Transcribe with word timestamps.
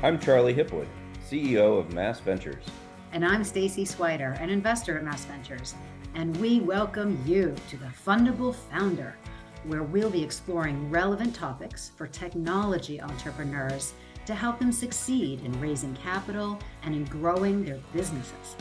I'm 0.00 0.20
Charlie 0.20 0.54
Hipwood, 0.54 0.86
CEO 1.28 1.76
of 1.76 1.92
Mass 1.92 2.20
Ventures. 2.20 2.62
And 3.10 3.24
I'm 3.24 3.42
Stacy 3.42 3.84
Swider, 3.84 4.40
an 4.40 4.48
investor 4.48 4.96
at 4.96 5.02
Mass 5.02 5.24
Ventures. 5.24 5.74
And 6.14 6.36
we 6.36 6.60
welcome 6.60 7.20
you 7.26 7.52
to 7.68 7.76
the 7.76 7.86
Fundable 8.06 8.54
Founder, 8.54 9.16
where 9.64 9.82
we'll 9.82 10.08
be 10.08 10.22
exploring 10.22 10.88
relevant 10.88 11.34
topics 11.34 11.90
for 11.96 12.06
technology 12.06 13.00
entrepreneurs 13.00 13.94
to 14.26 14.36
help 14.36 14.60
them 14.60 14.70
succeed 14.70 15.40
in 15.44 15.60
raising 15.60 15.96
capital 15.96 16.60
and 16.84 16.94
in 16.94 17.04
growing 17.06 17.64
their 17.64 17.80
businesses. 17.92 18.54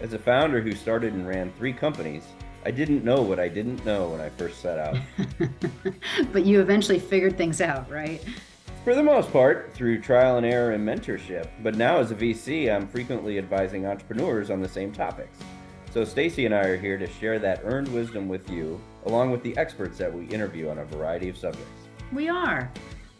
As 0.00 0.14
a 0.14 0.18
founder 0.18 0.62
who 0.62 0.72
started 0.72 1.12
and 1.12 1.28
ran 1.28 1.52
three 1.58 1.74
companies, 1.74 2.24
I 2.64 2.70
didn't 2.70 3.04
know 3.04 3.20
what 3.20 3.38
I 3.38 3.48
didn't 3.48 3.84
know 3.84 4.08
when 4.08 4.22
I 4.22 4.30
first 4.30 4.62
set 4.62 4.78
out. 4.78 4.96
but 6.32 6.46
you 6.46 6.62
eventually 6.62 6.98
figured 6.98 7.36
things 7.36 7.60
out, 7.60 7.90
right? 7.90 8.24
For 8.88 8.94
the 8.94 9.02
most 9.02 9.30
part, 9.34 9.74
through 9.74 10.00
trial 10.00 10.38
and 10.38 10.46
error 10.46 10.70
and 10.70 10.82
mentorship. 10.82 11.46
But 11.62 11.74
now, 11.74 11.98
as 11.98 12.10
a 12.10 12.14
VC, 12.14 12.74
I'm 12.74 12.88
frequently 12.88 13.36
advising 13.36 13.84
entrepreneurs 13.84 14.50
on 14.50 14.62
the 14.62 14.68
same 14.68 14.92
topics. 14.92 15.36
So, 15.92 16.06
Stacy 16.06 16.46
and 16.46 16.54
I 16.54 16.60
are 16.60 16.78
here 16.78 16.96
to 16.96 17.06
share 17.06 17.38
that 17.38 17.60
earned 17.64 17.88
wisdom 17.88 18.28
with 18.28 18.48
you, 18.48 18.80
along 19.04 19.30
with 19.30 19.42
the 19.42 19.54
experts 19.58 19.98
that 19.98 20.10
we 20.10 20.24
interview 20.28 20.70
on 20.70 20.78
a 20.78 20.86
variety 20.86 21.28
of 21.28 21.36
subjects. 21.36 21.68
We 22.14 22.30
are. 22.30 22.72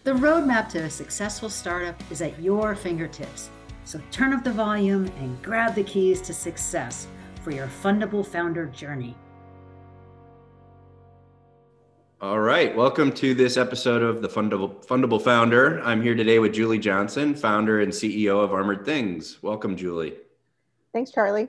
The 0.05 0.13
roadmap 0.13 0.71
to 0.71 0.85
a 0.85 0.91
successful 0.91 1.51
startup 1.51 2.03
is 2.11 2.23
at 2.23 2.41
your 2.41 2.75
fingertips. 2.75 3.51
So, 3.85 4.01
turn 4.11 4.33
up 4.33 4.45
the 4.45 4.53
volume 4.53 5.05
and 5.21 5.43
grab 5.43 5.75
the 5.75 5.85
keys 5.85 6.23
to 6.23 6.33
success 6.33 7.09
for 7.43 7.51
your 7.51 7.67
fundable 7.67 8.27
founder 8.27 8.65
journey. 8.69 9.15
All 12.21 12.41
right, 12.41 12.75
welcome 12.75 13.13
to 13.13 13.33
this 13.33 13.57
episode 13.57 14.03
of 14.03 14.23
the 14.23 14.29
Fundable, 14.29 14.85
Fundable 14.85 15.23
Founder. 15.23 15.81
I'm 15.85 16.03
here 16.03 16.17
today 16.17 16.41
with 16.41 16.53
Julie 16.53 16.81
Johnson, 16.81 17.33
founder 17.33 17.81
and 17.81 17.93
CEO 17.93 18.43
of 18.43 18.53
Armored 18.53 18.85
Things. 18.85 19.41
Welcome, 19.41 19.77
Julie. 19.77 20.17
Thanks, 20.93 21.13
Charlie. 21.13 21.47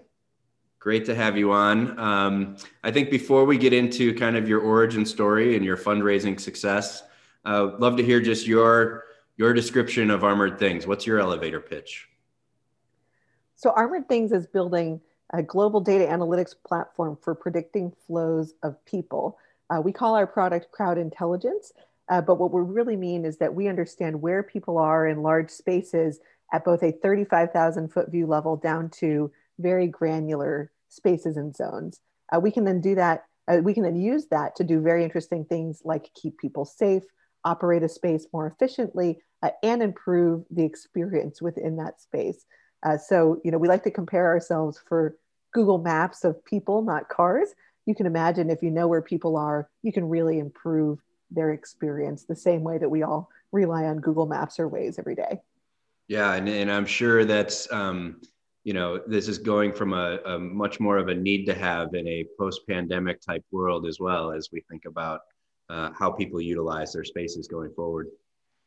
Great 0.77 1.05
to 1.05 1.15
have 1.15 1.35
you 1.35 1.51
on. 1.51 1.97
Um, 1.97 2.57
I 2.83 2.91
think 2.91 3.09
before 3.09 3.45
we 3.45 3.57
get 3.57 3.73
into 3.73 4.13
kind 4.13 4.37
of 4.37 4.47
your 4.47 4.59
origin 4.59 5.07
story 5.07 5.55
and 5.55 5.65
your 5.65 5.75
fundraising 5.75 6.39
success, 6.39 7.01
uh, 7.45 7.71
love 7.79 7.97
to 7.97 8.03
hear 8.03 8.21
just 8.21 8.45
your 8.45 9.05
your 9.37 9.53
description 9.53 10.11
of 10.11 10.23
Armored 10.23 10.59
Things. 10.59 10.85
What's 10.85 11.07
your 11.07 11.17
elevator 11.17 11.59
pitch? 11.59 12.07
So, 13.55 13.71
Armored 13.71 14.07
Things 14.07 14.31
is 14.31 14.45
building 14.45 15.01
a 15.31 15.41
global 15.41 15.81
data 15.81 16.05
analytics 16.05 16.53
platform 16.63 17.17
for 17.19 17.33
predicting 17.33 17.91
flows 18.05 18.53
of 18.61 18.85
people 18.85 19.39
uh, 19.69 19.81
we 19.81 19.91
call 19.91 20.15
our 20.15 20.27
product 20.27 20.71
crowd 20.71 20.97
intelligence, 20.97 21.71
uh, 22.09 22.21
but 22.21 22.39
what 22.39 22.51
we 22.51 22.61
really 22.61 22.95
mean 22.95 23.25
is 23.25 23.37
that 23.37 23.53
we 23.53 23.67
understand 23.67 24.21
where 24.21 24.41
people 24.41 24.77
are 24.77 25.07
in 25.07 25.21
large 25.21 25.49
spaces 25.49 26.19
at 26.51 26.65
both 26.65 26.81
a 26.81 26.91
35,000 26.91 27.89
foot 27.89 28.09
view 28.09 28.25
level 28.25 28.57
down 28.57 28.89
to 28.89 29.31
very 29.59 29.87
granular 29.87 30.71
spaces 30.89 31.37
and 31.37 31.55
zones. 31.55 32.01
Uh, 32.33 32.39
we 32.39 32.51
can 32.51 32.63
then 32.63 32.81
do 32.81 32.95
that, 32.95 33.25
uh, 33.47 33.57
we 33.63 33.73
can 33.73 33.83
then 33.83 33.95
use 33.95 34.25
that 34.31 34.55
to 34.55 34.63
do 34.63 34.81
very 34.81 35.03
interesting 35.03 35.45
things 35.45 35.81
like 35.85 36.09
keep 36.15 36.37
people 36.39 36.65
safe, 36.65 37.03
operate 37.45 37.83
a 37.83 37.89
space 37.89 38.25
more 38.33 38.47
efficiently, 38.47 39.19
uh, 39.43 39.51
and 39.61 39.83
improve 39.83 40.43
the 40.49 40.63
experience 40.63 41.41
within 41.41 41.77
that 41.77 42.01
space. 42.01 42.45
Uh, 42.83 42.97
so, 42.97 43.39
you 43.43 43.51
know, 43.51 43.57
we 43.57 43.67
like 43.67 43.83
to 43.83 43.91
compare 43.91 44.25
ourselves 44.25 44.81
for 44.87 45.15
Google 45.53 45.77
Maps 45.77 46.23
of 46.23 46.43
people, 46.45 46.81
not 46.81 47.09
cars 47.09 47.49
you 47.89 47.95
can 47.95 48.05
imagine 48.05 48.51
if 48.51 48.61
you 48.61 48.69
know 48.69 48.87
where 48.87 49.01
people 49.01 49.35
are, 49.35 49.67
you 49.81 49.91
can 49.91 50.07
really 50.07 50.37
improve 50.37 50.99
their 51.31 51.53
experience 51.53 52.23
the 52.23 52.35
same 52.35 52.61
way 52.61 52.77
that 52.77 52.87
we 52.87 53.01
all 53.01 53.31
rely 53.51 53.85
on 53.85 53.97
Google 53.97 54.27
Maps 54.27 54.59
or 54.59 54.69
Waze 54.69 54.99
every 54.99 55.15
day. 55.15 55.39
Yeah, 56.07 56.35
and, 56.35 56.47
and 56.47 56.71
I'm 56.71 56.85
sure 56.85 57.25
that's 57.25 57.71
um, 57.73 58.21
you 58.63 58.73
know 58.73 58.99
this 59.07 59.27
is 59.27 59.39
going 59.39 59.73
from 59.73 59.93
a, 59.93 60.19
a 60.23 60.37
much 60.37 60.79
more 60.79 60.97
of 60.97 61.07
a 61.07 61.15
need 61.15 61.45
to 61.47 61.55
have 61.55 61.95
in 61.95 62.07
a 62.07 62.27
post-pandemic 62.37 63.21
type 63.21 63.43
world 63.51 63.87
as 63.87 63.99
well 63.99 64.31
as 64.31 64.49
we 64.51 64.63
think 64.69 64.85
about 64.85 65.21
uh, 65.71 65.89
how 65.97 66.11
people 66.11 66.39
utilize 66.39 66.93
their 66.93 67.03
spaces 67.03 67.47
going 67.47 67.71
forward. 67.75 68.05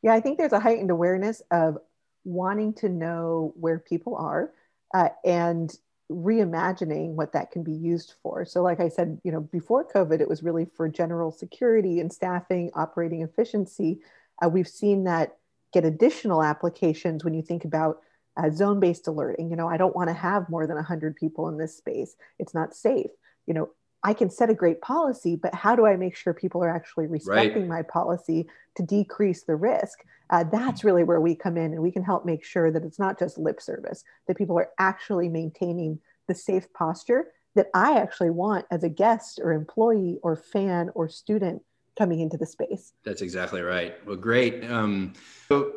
Yeah, 0.02 0.14
I 0.14 0.20
think 0.20 0.36
there's 0.36 0.52
a 0.52 0.58
heightened 0.58 0.90
awareness 0.90 1.42
of 1.52 1.78
wanting 2.24 2.74
to 2.74 2.88
know 2.88 3.54
where 3.54 3.78
people 3.78 4.16
are 4.16 4.50
uh, 4.92 5.10
and 5.24 5.72
reimagining 6.10 7.10
what 7.10 7.32
that 7.32 7.50
can 7.50 7.62
be 7.62 7.72
used 7.72 8.14
for. 8.22 8.44
So, 8.44 8.62
like 8.62 8.80
I 8.80 8.88
said, 8.88 9.20
you 9.24 9.32
know, 9.32 9.40
before 9.40 9.86
COVID, 9.86 10.20
it 10.20 10.28
was 10.28 10.42
really 10.42 10.66
for 10.76 10.88
general 10.88 11.30
security 11.30 12.00
and 12.00 12.12
staffing, 12.12 12.70
operating 12.74 13.22
efficiency. 13.22 14.00
Uh, 14.42 14.48
we've 14.48 14.68
seen 14.68 15.04
that 15.04 15.36
get 15.72 15.84
additional 15.84 16.42
applications 16.42 17.24
when 17.24 17.34
you 17.34 17.42
think 17.42 17.64
about 17.64 18.00
uh, 18.36 18.50
zone 18.50 18.80
based 18.80 19.08
alerting. 19.08 19.50
You 19.50 19.56
know, 19.56 19.68
I 19.68 19.76
don't 19.76 19.96
want 19.96 20.08
to 20.08 20.14
have 20.14 20.48
more 20.48 20.66
than 20.66 20.76
100 20.76 21.16
people 21.16 21.48
in 21.48 21.58
this 21.58 21.76
space, 21.76 22.16
it's 22.38 22.54
not 22.54 22.74
safe. 22.74 23.10
You 23.46 23.54
know, 23.54 23.70
I 24.04 24.14
can 24.14 24.30
set 24.30 24.50
a 24.50 24.54
great 24.54 24.80
policy, 24.80 25.36
but 25.36 25.54
how 25.54 25.76
do 25.76 25.86
I 25.86 25.96
make 25.96 26.16
sure 26.16 26.34
people 26.34 26.62
are 26.62 26.74
actually 26.74 27.06
respecting 27.06 27.68
right. 27.68 27.68
my 27.68 27.82
policy 27.82 28.48
to 28.76 28.82
decrease 28.82 29.44
the 29.44 29.54
risk? 29.54 30.00
Uh, 30.30 30.44
that's 30.44 30.82
really 30.82 31.04
where 31.04 31.20
we 31.20 31.34
come 31.34 31.56
in 31.56 31.72
and 31.72 31.82
we 31.82 31.92
can 31.92 32.02
help 32.02 32.24
make 32.24 32.44
sure 32.44 32.70
that 32.70 32.84
it's 32.84 32.98
not 32.98 33.18
just 33.18 33.38
lip 33.38 33.60
service, 33.60 34.02
that 34.26 34.36
people 34.36 34.58
are 34.58 34.70
actually 34.78 35.28
maintaining 35.28 36.00
the 36.26 36.34
safe 36.34 36.72
posture 36.72 37.26
that 37.54 37.66
I 37.74 37.98
actually 37.98 38.30
want 38.30 38.64
as 38.70 38.82
a 38.82 38.88
guest 38.88 39.38
or 39.42 39.52
employee 39.52 40.18
or 40.22 40.36
fan 40.36 40.90
or 40.94 41.08
student 41.08 41.62
coming 41.98 42.20
into 42.20 42.38
the 42.38 42.46
space. 42.46 42.92
That's 43.04 43.22
exactly 43.22 43.60
right. 43.60 43.94
Well, 44.06 44.16
great. 44.16 44.64
Um, 44.64 45.12
so, 45.48 45.72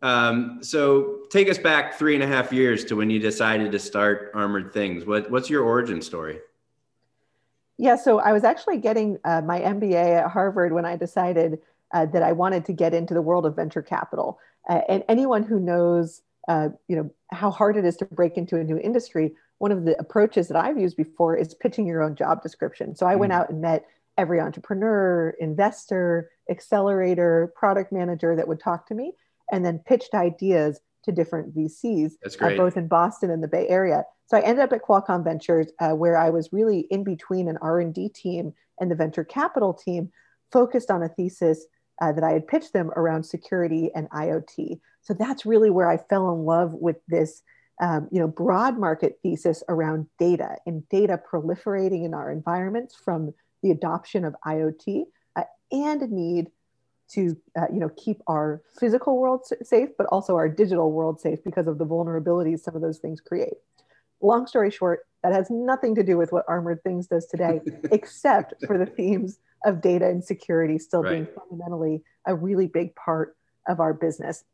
um, 0.00 0.62
so 0.62 1.22
take 1.30 1.48
us 1.48 1.58
back 1.58 1.98
three 1.98 2.14
and 2.14 2.22
a 2.22 2.26
half 2.26 2.52
years 2.52 2.84
to 2.86 2.94
when 2.94 3.10
you 3.10 3.18
decided 3.18 3.72
to 3.72 3.78
start 3.80 4.30
Armored 4.34 4.72
Things. 4.72 5.04
What, 5.04 5.28
what's 5.30 5.50
your 5.50 5.64
origin 5.64 6.00
story? 6.00 6.38
Yeah, 7.78 7.94
so 7.94 8.18
I 8.18 8.32
was 8.32 8.42
actually 8.42 8.78
getting 8.78 9.18
uh, 9.24 9.40
my 9.40 9.60
MBA 9.60 10.24
at 10.24 10.30
Harvard 10.30 10.72
when 10.72 10.84
I 10.84 10.96
decided 10.96 11.60
uh, 11.94 12.06
that 12.06 12.22
I 12.22 12.32
wanted 12.32 12.64
to 12.66 12.72
get 12.72 12.92
into 12.92 13.14
the 13.14 13.22
world 13.22 13.46
of 13.46 13.56
venture 13.56 13.82
capital. 13.82 14.38
Uh, 14.68 14.80
and 14.88 15.04
anyone 15.08 15.44
who 15.44 15.60
knows, 15.60 16.22
uh, 16.48 16.70
you 16.88 16.96
know, 16.96 17.10
how 17.30 17.50
hard 17.50 17.76
it 17.76 17.84
is 17.84 17.96
to 17.98 18.04
break 18.04 18.36
into 18.36 18.56
a 18.56 18.64
new 18.64 18.78
industry, 18.78 19.32
one 19.58 19.72
of 19.72 19.84
the 19.84 19.98
approaches 19.98 20.48
that 20.48 20.56
I've 20.56 20.78
used 20.78 20.96
before 20.96 21.36
is 21.36 21.54
pitching 21.54 21.86
your 21.86 22.02
own 22.02 22.16
job 22.16 22.42
description. 22.42 22.96
So 22.96 23.06
I 23.06 23.14
mm 23.14 23.20
went 23.20 23.32
out 23.32 23.48
and 23.48 23.60
met 23.60 23.86
every 24.16 24.40
entrepreneur, 24.40 25.30
investor, 25.38 26.30
accelerator, 26.50 27.52
product 27.54 27.92
manager 27.92 28.34
that 28.34 28.48
would 28.48 28.60
talk 28.60 28.88
to 28.88 28.94
me, 28.94 29.12
and 29.52 29.64
then 29.64 29.78
pitched 29.78 30.14
ideas 30.14 30.80
to 31.04 31.12
different 31.12 31.54
VCs, 31.54 32.12
uh, 32.40 32.56
both 32.56 32.76
in 32.76 32.88
Boston 32.88 33.30
and 33.30 33.42
the 33.42 33.48
Bay 33.48 33.66
Area. 33.68 34.04
So 34.26 34.36
I 34.36 34.40
ended 34.40 34.62
up 34.64 34.72
at 34.72 34.82
Qualcomm 34.82 35.24
Ventures, 35.24 35.68
uh, 35.80 35.90
where 35.90 36.18
I 36.18 36.30
was 36.30 36.52
really 36.52 36.80
in 36.90 37.02
between 37.02 37.48
an 37.48 37.58
R&D 37.62 38.10
team 38.10 38.52
and 38.80 38.90
the 38.90 38.94
venture 38.94 39.24
capital 39.24 39.72
team, 39.72 40.10
focused 40.52 40.90
on 40.90 41.02
a 41.02 41.08
thesis 41.08 41.66
uh, 42.00 42.12
that 42.12 42.24
I 42.24 42.32
had 42.32 42.46
pitched 42.46 42.72
them 42.72 42.90
around 42.96 43.24
security 43.24 43.90
and 43.94 44.08
IoT. 44.10 44.80
So 45.02 45.14
that's 45.14 45.46
really 45.46 45.70
where 45.70 45.90
I 45.90 45.96
fell 45.96 46.32
in 46.32 46.44
love 46.44 46.74
with 46.74 46.96
this, 47.08 47.42
um, 47.80 48.08
you 48.10 48.20
know, 48.20 48.28
broad 48.28 48.78
market 48.78 49.18
thesis 49.22 49.62
around 49.68 50.06
data 50.18 50.56
and 50.66 50.88
data 50.88 51.20
proliferating 51.30 52.04
in 52.04 52.14
our 52.14 52.30
environments 52.30 52.94
from 52.94 53.32
the 53.62 53.70
adoption 53.70 54.24
of 54.24 54.36
IoT 54.46 55.04
uh, 55.36 55.44
and 55.72 56.02
a 56.02 56.06
need 56.06 56.50
to, 57.10 57.36
uh, 57.58 57.66
you 57.72 57.80
know, 57.80 57.90
keep 57.96 58.20
our 58.26 58.62
physical 58.78 59.18
world 59.18 59.46
safe, 59.62 59.88
but 59.96 60.06
also 60.08 60.36
our 60.36 60.48
digital 60.48 60.92
world 60.92 61.20
safe 61.20 61.42
because 61.44 61.66
of 61.66 61.78
the 61.78 61.86
vulnerabilities 61.86 62.60
some 62.60 62.76
of 62.76 62.82
those 62.82 62.98
things 62.98 63.20
create. 63.20 63.54
Long 64.20 64.46
story 64.46 64.70
short, 64.70 65.06
that 65.22 65.32
has 65.32 65.50
nothing 65.50 65.94
to 65.94 66.02
do 66.02 66.16
with 66.16 66.32
what 66.32 66.44
Armored 66.48 66.82
Things 66.82 67.06
does 67.06 67.26
today, 67.26 67.60
except 67.92 68.54
for 68.66 68.78
the 68.78 68.86
themes 68.86 69.38
of 69.64 69.80
data 69.80 70.06
and 70.06 70.24
security 70.24 70.78
still 70.78 71.02
right. 71.02 71.12
being 71.12 71.28
fundamentally 71.34 72.02
a 72.26 72.34
really 72.34 72.66
big 72.66 72.94
part 72.94 73.36
of 73.68 73.80
our 73.80 73.92
business. 73.92 74.44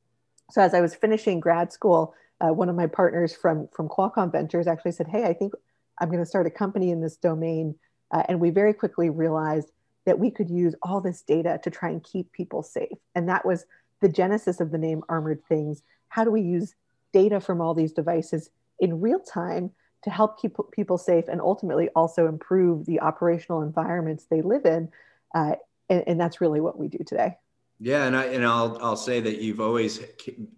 So 0.51 0.61
as 0.61 0.75
I 0.75 0.81
was 0.81 0.95
finishing 0.95 1.41
grad 1.41 1.73
school, 1.73 2.15
uh, 2.41 2.53
one 2.53 2.69
of 2.69 2.77
my 2.77 2.87
partners 2.87 3.35
from 3.35 3.69
from 3.73 3.89
Qualcomm 3.89 4.33
Ventures 4.33 4.67
actually 4.67 4.93
said, 4.93 5.07
"Hey, 5.09 5.25
I 5.25 5.33
think 5.33 5.53
I'm 6.00 6.09
going 6.09 6.23
to 6.23 6.27
start 6.27 6.47
a 6.47 6.50
company 6.50 6.91
in 6.91 7.00
this 7.00 7.17
domain," 7.17 7.77
uh, 8.11 8.25
and 8.29 8.41
we 8.41 8.50
very 8.50 8.75
quickly 8.75 9.11
realized 9.11 9.71
that 10.06 10.19
we 10.19 10.31
could 10.31 10.51
use 10.51 10.75
all 10.83 11.01
this 11.01 11.23
data 11.23 11.59
to 11.62 11.71
try 11.71 11.89
and 11.89 12.03
keep 12.03 12.31
people 12.33 12.62
safe, 12.62 12.99
and 13.15 13.29
that 13.29 13.45
was 13.45 13.67
the 14.01 14.09
genesis 14.09 14.61
of 14.61 14.71
the 14.71 14.79
name 14.79 15.03
Armored 15.09 15.43
Things. 15.49 15.83
How 16.09 16.25
do 16.25 16.31
we 16.31 16.43
use 16.43 16.75
data 17.12 17.41
from 17.41 17.61
all 17.61 17.75
these 17.75 17.93
devices 17.93 18.51
in 18.81 19.01
real 19.01 19.21
time 19.21 19.71
to 20.03 20.11
help 20.11 20.39
keep 20.39 20.56
people 20.71 20.99
safe 20.99 21.29
and 21.29 21.41
ultimately 21.41 21.89
also 21.97 22.27
improve 22.27 22.85
the 22.85 23.01
operational 23.01 23.62
environments 23.62 24.25
they 24.25 24.43
live 24.43 24.67
in. 24.67 24.91
Uh, 25.35 25.55
and, 25.89 26.05
and, 26.07 26.21
that's 26.21 26.41
really 26.43 26.61
what 26.61 26.79
we 26.79 26.89
do 26.89 26.99
today. 27.05 27.37
Yeah, 27.81 28.05
and 28.05 28.17
I 28.17 28.27
and 28.27 28.45
I'll 28.47 28.79
I'll 28.81 28.97
say 28.97 29.21
that 29.21 29.41
you've 29.41 29.61
always 29.61 30.00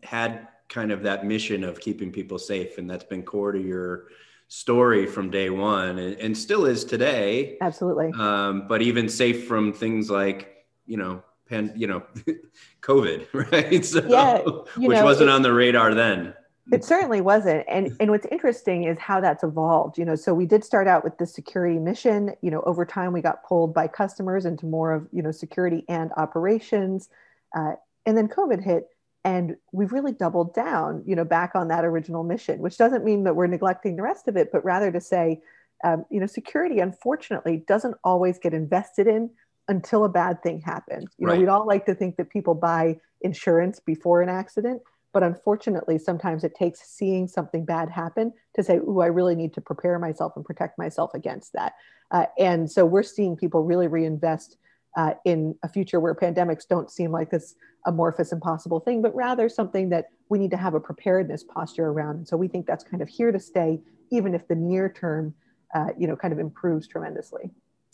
had 0.02 0.48
kind 0.68 0.92
of 0.92 1.02
that 1.04 1.24
mission 1.24 1.64
of 1.64 1.80
keeping 1.80 2.12
people 2.12 2.38
safe, 2.38 2.76
and 2.78 2.90
that's 2.90 3.04
been 3.04 3.22
core 3.22 3.52
to 3.52 3.60
your 3.60 4.08
story 4.48 5.06
from 5.06 5.30
day 5.30 5.50
one, 5.50 5.98
and, 5.98 6.16
and 6.16 6.36
still 6.36 6.66
is 6.66 6.84
today. 6.84 7.58
Absolutely. 7.60 8.12
Um, 8.18 8.68
but 8.68 8.82
even 8.82 9.08
safe 9.08 9.46
from 9.46 9.72
things 9.72 10.10
like 10.10 10.66
you 10.86 10.96
know 10.96 11.22
pan, 11.48 11.72
you 11.74 11.86
know, 11.86 12.02
COVID, 12.82 13.26
right? 13.52 13.84
So, 13.84 14.06
yeah, 14.06 14.38
which 14.76 14.98
know, 14.98 15.04
wasn't 15.04 15.30
on 15.30 15.42
the 15.42 15.52
radar 15.52 15.94
then. 15.94 16.34
It 16.72 16.84
certainly 16.84 17.20
wasn't. 17.20 17.64
And 17.68 17.96
and 18.00 18.10
what's 18.10 18.26
interesting 18.26 18.84
is 18.84 18.98
how 18.98 19.20
that's 19.20 19.44
evolved. 19.44 19.98
You 19.98 20.04
know, 20.04 20.16
so 20.16 20.34
we 20.34 20.46
did 20.46 20.64
start 20.64 20.88
out 20.88 21.04
with 21.04 21.16
the 21.18 21.26
security 21.26 21.78
mission. 21.78 22.34
You 22.42 22.50
know, 22.50 22.62
over 22.62 22.84
time 22.84 23.12
we 23.12 23.20
got 23.20 23.44
pulled 23.44 23.72
by 23.72 23.86
customers 23.86 24.44
into 24.44 24.66
more 24.66 24.92
of 24.92 25.06
you 25.12 25.22
know 25.22 25.30
security 25.30 25.84
and 25.88 26.10
operations, 26.16 27.08
uh, 27.56 27.74
and 28.04 28.16
then 28.16 28.26
COVID 28.28 28.62
hit, 28.64 28.88
and 29.26 29.56
we've 29.72 29.90
really 29.90 30.12
doubled 30.12 30.54
down. 30.54 31.02
You 31.04 31.16
know, 31.16 31.24
back 31.24 31.50
on 31.56 31.66
that 31.68 31.84
original 31.84 32.22
mission, 32.22 32.60
which 32.60 32.78
doesn't 32.78 33.04
mean 33.04 33.24
that 33.24 33.34
we're 33.34 33.48
neglecting 33.48 33.96
the 33.96 34.02
rest 34.02 34.28
of 34.28 34.36
it, 34.36 34.50
but 34.52 34.64
rather 34.64 34.92
to 34.92 35.00
say, 35.00 35.42
um, 35.82 36.04
you 36.10 36.20
know, 36.20 36.26
security 36.26 36.78
unfortunately 36.78 37.64
doesn't 37.66 37.96
always 38.04 38.38
get 38.38 38.54
invested 38.54 39.08
in 39.08 39.30
until 39.66 40.04
a 40.04 40.08
bad 40.08 40.42
thing 40.44 40.60
happens. 40.60 41.10
You 41.18 41.26
right. 41.26 41.34
know, 41.34 41.40
we'd 41.40 41.48
all 41.48 41.66
like 41.66 41.86
to 41.86 41.94
think 41.94 42.16
that 42.18 42.30
people 42.30 42.54
buy 42.54 43.00
insurance 43.20 43.80
before 43.80 44.22
an 44.22 44.28
accident, 44.28 44.80
but 45.12 45.24
unfortunately, 45.24 45.98
sometimes 45.98 46.44
it 46.44 46.54
takes 46.54 46.88
seeing 46.88 47.26
something 47.26 47.64
bad 47.64 47.90
happen 47.90 48.32
to 48.54 48.62
say, 48.62 48.76
"Ooh, 48.76 49.00
I 49.00 49.06
really 49.06 49.34
need 49.34 49.54
to 49.54 49.60
prepare 49.60 49.98
myself 49.98 50.34
and 50.36 50.44
protect 50.44 50.78
myself 50.78 51.14
against 51.14 51.52
that." 51.54 51.72
Uh, 52.12 52.26
and 52.38 52.70
so 52.70 52.86
we're 52.86 53.02
seeing 53.02 53.36
people 53.36 53.64
really 53.64 53.88
reinvest 53.88 54.56
uh, 54.96 55.12
in 55.24 55.54
a 55.62 55.68
future 55.68 56.00
where 56.00 56.14
pandemics 56.14 56.66
don't 56.66 56.90
seem 56.90 57.12
like 57.12 57.30
this 57.30 57.54
amorphous, 57.86 58.32
impossible 58.32 58.80
thing, 58.80 59.02
but 59.02 59.14
rather 59.14 59.48
something 59.48 59.90
that 59.90 60.06
we 60.28 60.38
need 60.38 60.50
to 60.50 60.56
have 60.56 60.74
a 60.74 60.80
preparedness 60.80 61.44
posture 61.44 61.88
around. 61.88 62.16
And 62.16 62.28
so 62.28 62.36
we 62.36 62.48
think 62.48 62.66
that's 62.66 62.82
kind 62.82 63.02
of 63.02 63.08
here 63.08 63.30
to 63.30 63.38
stay, 63.38 63.80
even 64.10 64.34
if 64.34 64.48
the 64.48 64.54
near 64.56 64.88
term, 64.88 65.34
uh, 65.74 65.88
you 65.98 66.06
know, 66.06 66.16
kind 66.16 66.32
of 66.32 66.40
improves 66.40 66.88
tremendously. 66.88 67.50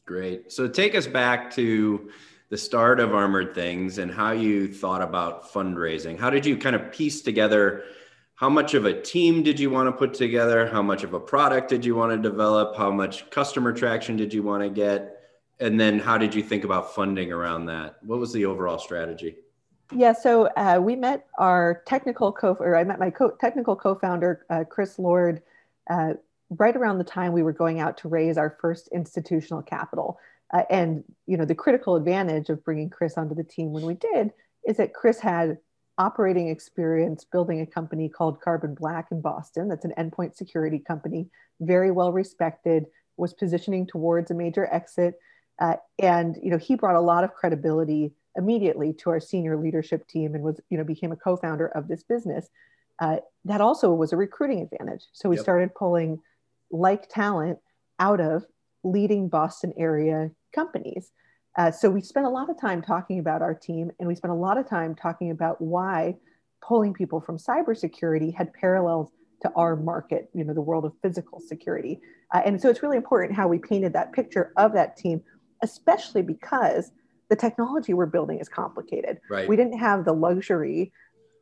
Great. 0.06 0.50
So 0.50 0.68
take 0.68 0.94
us 0.94 1.06
back 1.06 1.50
to 1.54 2.10
the 2.48 2.56
start 2.56 3.00
of 3.00 3.14
Armored 3.14 3.54
Things 3.54 3.98
and 3.98 4.10
how 4.10 4.32
you 4.32 4.72
thought 4.72 5.02
about 5.02 5.52
fundraising. 5.52 6.18
How 6.18 6.30
did 6.30 6.46
you 6.46 6.56
kind 6.56 6.76
of 6.76 6.92
piece 6.92 7.22
together? 7.22 7.84
How 8.34 8.48
much 8.48 8.74
of 8.74 8.84
a 8.84 9.00
team 9.00 9.42
did 9.42 9.58
you 9.58 9.70
want 9.70 9.88
to 9.88 9.92
put 9.92 10.14
together? 10.14 10.66
How 10.66 10.82
much 10.82 11.02
of 11.02 11.14
a 11.14 11.20
product 11.20 11.68
did 11.68 11.84
you 11.84 11.94
want 11.94 12.12
to 12.12 12.18
develop? 12.18 12.76
How 12.76 12.90
much 12.90 13.28
customer 13.30 13.72
traction 13.72 14.16
did 14.16 14.32
you 14.32 14.42
want 14.42 14.62
to 14.62 14.68
get? 14.68 15.21
And 15.60 15.78
then 15.78 15.98
how 15.98 16.18
did 16.18 16.34
you 16.34 16.42
think 16.42 16.64
about 16.64 16.94
funding 16.94 17.32
around 17.32 17.66
that? 17.66 17.96
What 18.02 18.18
was 18.18 18.32
the 18.32 18.44
overall 18.46 18.78
strategy? 18.78 19.36
Yeah, 19.94 20.12
so 20.12 20.46
uh, 20.56 20.80
we 20.82 20.96
met 20.96 21.26
our 21.38 21.82
technical 21.86 22.32
co, 22.32 22.54
or 22.58 22.76
I 22.76 22.84
met 22.84 22.98
my 22.98 23.10
co- 23.10 23.36
technical 23.40 23.76
co-founder, 23.76 24.46
uh, 24.48 24.64
Chris 24.68 24.98
Lord, 24.98 25.42
uh, 25.90 26.14
right 26.48 26.74
around 26.74 26.98
the 26.98 27.04
time 27.04 27.32
we 27.32 27.42
were 27.42 27.52
going 27.52 27.78
out 27.78 27.98
to 27.98 28.08
raise 28.08 28.38
our 28.38 28.56
first 28.60 28.88
institutional 28.92 29.62
capital. 29.62 30.18
Uh, 30.52 30.62
and 30.70 31.04
you 31.26 31.36
know 31.36 31.44
the 31.44 31.54
critical 31.54 31.96
advantage 31.96 32.48
of 32.48 32.64
bringing 32.64 32.90
Chris 32.90 33.16
onto 33.16 33.34
the 33.34 33.44
team 33.44 33.72
when 33.72 33.84
we 33.84 33.94
did 33.94 34.32
is 34.66 34.76
that 34.76 34.94
Chris 34.94 35.18
had 35.18 35.58
operating 35.98 36.48
experience 36.48 37.24
building 37.24 37.60
a 37.60 37.66
company 37.66 38.08
called 38.08 38.40
Carbon 38.40 38.74
Black 38.74 39.08
in 39.10 39.20
Boston. 39.20 39.68
That's 39.68 39.84
an 39.84 39.94
endpoint 39.98 40.36
security 40.36 40.78
company, 40.78 41.28
very 41.60 41.90
well 41.90 42.12
respected, 42.12 42.86
was 43.16 43.34
positioning 43.34 43.86
towards 43.86 44.30
a 44.30 44.34
major 44.34 44.66
exit, 44.72 45.18
uh, 45.62 45.76
and 46.00 46.36
you 46.42 46.50
know 46.50 46.58
he 46.58 46.74
brought 46.74 46.96
a 46.96 47.00
lot 47.00 47.24
of 47.24 47.32
credibility 47.32 48.12
immediately 48.36 48.92
to 48.92 49.10
our 49.10 49.20
senior 49.20 49.56
leadership 49.56 50.06
team 50.08 50.34
and 50.34 50.42
was 50.42 50.60
you 50.68 50.76
know 50.76 50.84
became 50.84 51.12
a 51.12 51.16
co-founder 51.16 51.68
of 51.68 51.88
this 51.88 52.02
business. 52.02 52.48
Uh, 52.98 53.16
that 53.44 53.60
also 53.60 53.92
was 53.92 54.12
a 54.12 54.16
recruiting 54.16 54.60
advantage. 54.60 55.06
So 55.12 55.28
we 55.28 55.36
yep. 55.36 55.42
started 55.42 55.74
pulling 55.74 56.20
like 56.70 57.08
talent 57.08 57.58
out 57.98 58.20
of 58.20 58.44
leading 58.84 59.28
Boston 59.28 59.72
area 59.76 60.30
companies. 60.54 61.12
Uh, 61.56 61.70
so 61.70 61.90
we 61.90 62.00
spent 62.00 62.26
a 62.26 62.30
lot 62.30 62.50
of 62.50 62.60
time 62.60 62.82
talking 62.82 63.18
about 63.18 63.42
our 63.42 63.54
team 63.54 63.90
and 63.98 64.08
we 64.08 64.14
spent 64.14 64.32
a 64.32 64.36
lot 64.36 64.58
of 64.58 64.68
time 64.68 64.94
talking 64.94 65.30
about 65.30 65.60
why 65.60 66.14
pulling 66.66 66.92
people 66.92 67.20
from 67.20 67.38
cybersecurity 67.38 68.34
had 68.34 68.52
parallels 68.54 69.10
to 69.42 69.52
our 69.56 69.76
market, 69.76 70.30
you 70.32 70.44
know, 70.44 70.54
the 70.54 70.60
world 70.60 70.84
of 70.84 70.92
physical 71.02 71.40
security. 71.40 72.00
Uh, 72.32 72.42
and 72.44 72.60
so 72.60 72.70
it's 72.70 72.82
really 72.82 72.96
important 72.96 73.36
how 73.36 73.48
we 73.48 73.58
painted 73.58 73.92
that 73.92 74.12
picture 74.12 74.52
of 74.56 74.72
that 74.72 74.96
team, 74.96 75.22
especially 75.62 76.22
because 76.22 76.92
the 77.30 77.36
technology 77.36 77.94
we're 77.94 78.06
building 78.06 78.38
is 78.40 78.48
complicated. 78.48 79.20
Right. 79.30 79.48
We 79.48 79.56
didn't 79.56 79.78
have 79.78 80.04
the 80.04 80.12
luxury 80.12 80.92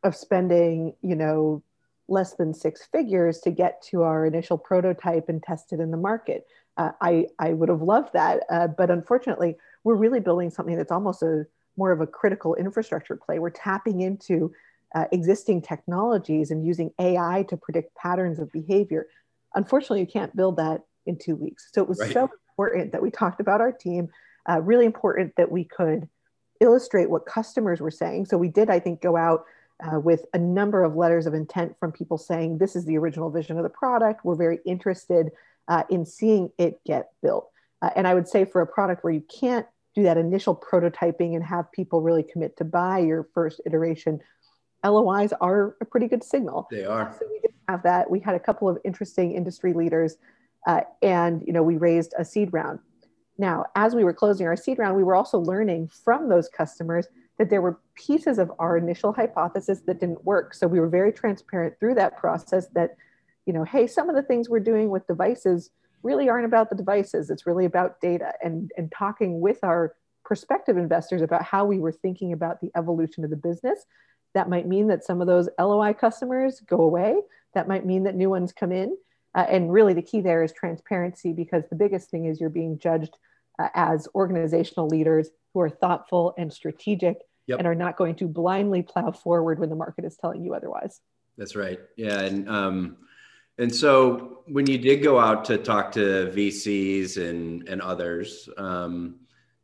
of 0.04 0.14
spending, 0.14 0.94
you 1.02 1.16
know, 1.16 1.62
less 2.08 2.34
than 2.34 2.52
six 2.54 2.86
figures 2.92 3.38
to 3.40 3.50
get 3.50 3.82
to 3.82 4.02
our 4.02 4.26
initial 4.26 4.58
prototype 4.58 5.28
and 5.28 5.42
test 5.42 5.72
it 5.72 5.80
in 5.80 5.90
the 5.90 5.96
market. 5.96 6.46
Uh, 6.76 6.92
I, 7.00 7.26
I 7.38 7.52
would 7.52 7.68
have 7.68 7.82
loved 7.82 8.12
that. 8.12 8.44
Uh, 8.50 8.66
but 8.68 8.90
unfortunately, 8.90 9.56
we're 9.84 9.96
really 9.96 10.20
building 10.20 10.50
something 10.50 10.76
that's 10.76 10.92
almost 10.92 11.22
a 11.22 11.46
more 11.76 11.92
of 11.92 12.00
a 12.00 12.06
critical 12.06 12.54
infrastructure 12.54 13.16
play. 13.16 13.38
We're 13.38 13.50
tapping 13.50 14.00
into 14.00 14.52
uh, 14.94 15.04
existing 15.12 15.62
technologies 15.62 16.50
and 16.50 16.66
using 16.66 16.90
AI 16.98 17.44
to 17.48 17.56
predict 17.56 17.94
patterns 17.94 18.38
of 18.38 18.50
behavior. 18.52 19.06
Unfortunately, 19.54 20.00
you 20.00 20.06
can't 20.06 20.34
build 20.34 20.56
that 20.56 20.82
in 21.06 21.16
two 21.16 21.36
weeks. 21.36 21.70
So 21.72 21.82
it 21.82 21.88
was 21.88 22.00
right. 22.00 22.12
so 22.12 22.28
important 22.60 22.92
that 22.92 23.02
we 23.02 23.10
talked 23.10 23.40
about 23.40 23.60
our 23.60 23.72
team, 23.72 24.08
uh, 24.48 24.60
really 24.60 24.84
important 24.84 25.34
that 25.36 25.50
we 25.50 25.64
could 25.64 26.08
illustrate 26.60 27.08
what 27.08 27.24
customers 27.24 27.80
were 27.80 27.90
saying. 27.90 28.26
So 28.26 28.36
we 28.36 28.48
did, 28.48 28.68
I 28.68 28.78
think, 28.78 29.00
go 29.00 29.16
out 29.16 29.44
uh, 29.80 29.98
with 29.98 30.26
a 30.34 30.38
number 30.38 30.84
of 30.84 30.94
letters 30.94 31.26
of 31.26 31.32
intent 31.32 31.74
from 31.80 31.90
people 31.90 32.18
saying 32.18 32.58
this 32.58 32.76
is 32.76 32.84
the 32.84 32.98
original 32.98 33.30
vision 33.30 33.56
of 33.56 33.62
the 33.62 33.70
product. 33.70 34.24
We're 34.24 34.34
very 34.34 34.58
interested 34.66 35.30
uh, 35.68 35.84
in 35.88 36.04
seeing 36.04 36.50
it 36.58 36.80
get 36.84 37.10
built. 37.22 37.50
Uh, 37.80 37.90
and 37.96 38.06
I 38.06 38.12
would 38.12 38.28
say 38.28 38.44
for 38.44 38.60
a 38.60 38.66
product 38.66 39.04
where 39.04 39.12
you 39.12 39.22
can't 39.22 39.66
do 39.94 40.02
that 40.02 40.18
initial 40.18 40.54
prototyping 40.54 41.34
and 41.34 41.42
have 41.42 41.72
people 41.72 42.02
really 42.02 42.22
commit 42.22 42.58
to 42.58 42.64
buy 42.64 42.98
your 42.98 43.26
first 43.32 43.62
iteration, 43.64 44.20
LOIs 44.84 45.32
are 45.40 45.76
a 45.80 45.86
pretty 45.86 46.08
good 46.08 46.22
signal. 46.22 46.68
They 46.70 46.84
are. 46.84 47.16
So 47.18 47.26
we 47.30 47.40
did 47.40 47.52
have 47.68 47.82
that. 47.84 48.10
We 48.10 48.20
had 48.20 48.34
a 48.34 48.40
couple 48.40 48.68
of 48.68 48.78
interesting 48.84 49.32
industry 49.32 49.72
leaders, 49.72 50.16
uh, 50.66 50.82
and 51.02 51.42
you 51.46 51.52
know 51.52 51.62
we 51.62 51.76
raised 51.76 52.14
a 52.18 52.24
seed 52.24 52.50
round. 52.52 52.78
Now, 53.38 53.64
as 53.74 53.94
we 53.94 54.04
were 54.04 54.12
closing 54.12 54.46
our 54.46 54.56
seed 54.56 54.78
round, 54.78 54.96
we 54.96 55.02
were 55.02 55.14
also 55.14 55.38
learning 55.38 55.88
from 55.88 56.28
those 56.28 56.48
customers 56.48 57.08
that 57.38 57.48
there 57.48 57.62
were 57.62 57.80
pieces 57.94 58.38
of 58.38 58.52
our 58.58 58.76
initial 58.76 59.14
hypothesis 59.14 59.80
that 59.86 59.98
didn't 59.98 60.22
work. 60.26 60.52
So 60.52 60.66
we 60.66 60.78
were 60.78 60.90
very 60.90 61.10
transparent 61.10 61.80
through 61.80 61.94
that 61.94 62.18
process 62.18 62.66
that, 62.74 62.96
you 63.46 63.54
know, 63.54 63.64
hey, 63.64 63.86
some 63.86 64.10
of 64.10 64.14
the 64.14 64.22
things 64.22 64.50
we're 64.50 64.60
doing 64.60 64.90
with 64.90 65.06
devices 65.06 65.70
really 66.02 66.28
aren't 66.28 66.44
about 66.44 66.68
the 66.68 66.76
devices. 66.76 67.30
It's 67.30 67.46
really 67.46 67.64
about 67.64 67.98
data 68.02 68.34
and, 68.42 68.70
and 68.76 68.92
talking 68.92 69.40
with 69.40 69.58
our 69.62 69.96
prospective 70.22 70.76
investors 70.76 71.22
about 71.22 71.42
how 71.42 71.64
we 71.64 71.78
were 71.78 71.92
thinking 71.92 72.34
about 72.34 72.60
the 72.60 72.70
evolution 72.76 73.24
of 73.24 73.30
the 73.30 73.36
business. 73.36 73.86
That 74.34 74.50
might 74.50 74.68
mean 74.68 74.88
that 74.88 75.02
some 75.02 75.22
of 75.22 75.26
those 75.26 75.48
LOI 75.58 75.94
customers 75.94 76.60
go 76.60 76.82
away. 76.82 77.16
That 77.54 77.68
might 77.68 77.86
mean 77.86 78.02
that 78.02 78.16
new 78.16 78.28
ones 78.28 78.52
come 78.52 78.70
in. 78.70 78.94
Uh, 79.34 79.46
and 79.48 79.72
really, 79.72 79.94
the 79.94 80.02
key 80.02 80.20
there 80.20 80.42
is 80.42 80.52
transparency 80.52 81.32
because 81.32 81.64
the 81.70 81.76
biggest 81.76 82.10
thing 82.10 82.26
is 82.26 82.40
you're 82.40 82.50
being 82.50 82.78
judged 82.78 83.16
uh, 83.58 83.68
as 83.74 84.08
organizational 84.14 84.88
leaders 84.88 85.30
who 85.54 85.60
are 85.60 85.70
thoughtful 85.70 86.34
and 86.36 86.52
strategic 86.52 87.18
yep. 87.46 87.58
and 87.58 87.66
are 87.66 87.74
not 87.74 87.96
going 87.96 88.14
to 88.16 88.26
blindly 88.26 88.82
plow 88.82 89.10
forward 89.12 89.58
when 89.58 89.68
the 89.68 89.76
market 89.76 90.04
is 90.04 90.16
telling 90.16 90.44
you 90.44 90.54
otherwise. 90.54 91.00
That's 91.36 91.56
right. 91.56 91.78
Yeah, 91.96 92.20
and 92.20 92.48
um, 92.48 92.96
and 93.58 93.74
so 93.74 94.42
when 94.46 94.66
you 94.66 94.78
did 94.78 95.02
go 95.02 95.18
out 95.18 95.44
to 95.46 95.58
talk 95.58 95.92
to 95.92 96.32
VCs 96.34 97.16
and 97.16 97.68
and 97.68 97.80
others, 97.80 98.48
um, 98.56 99.20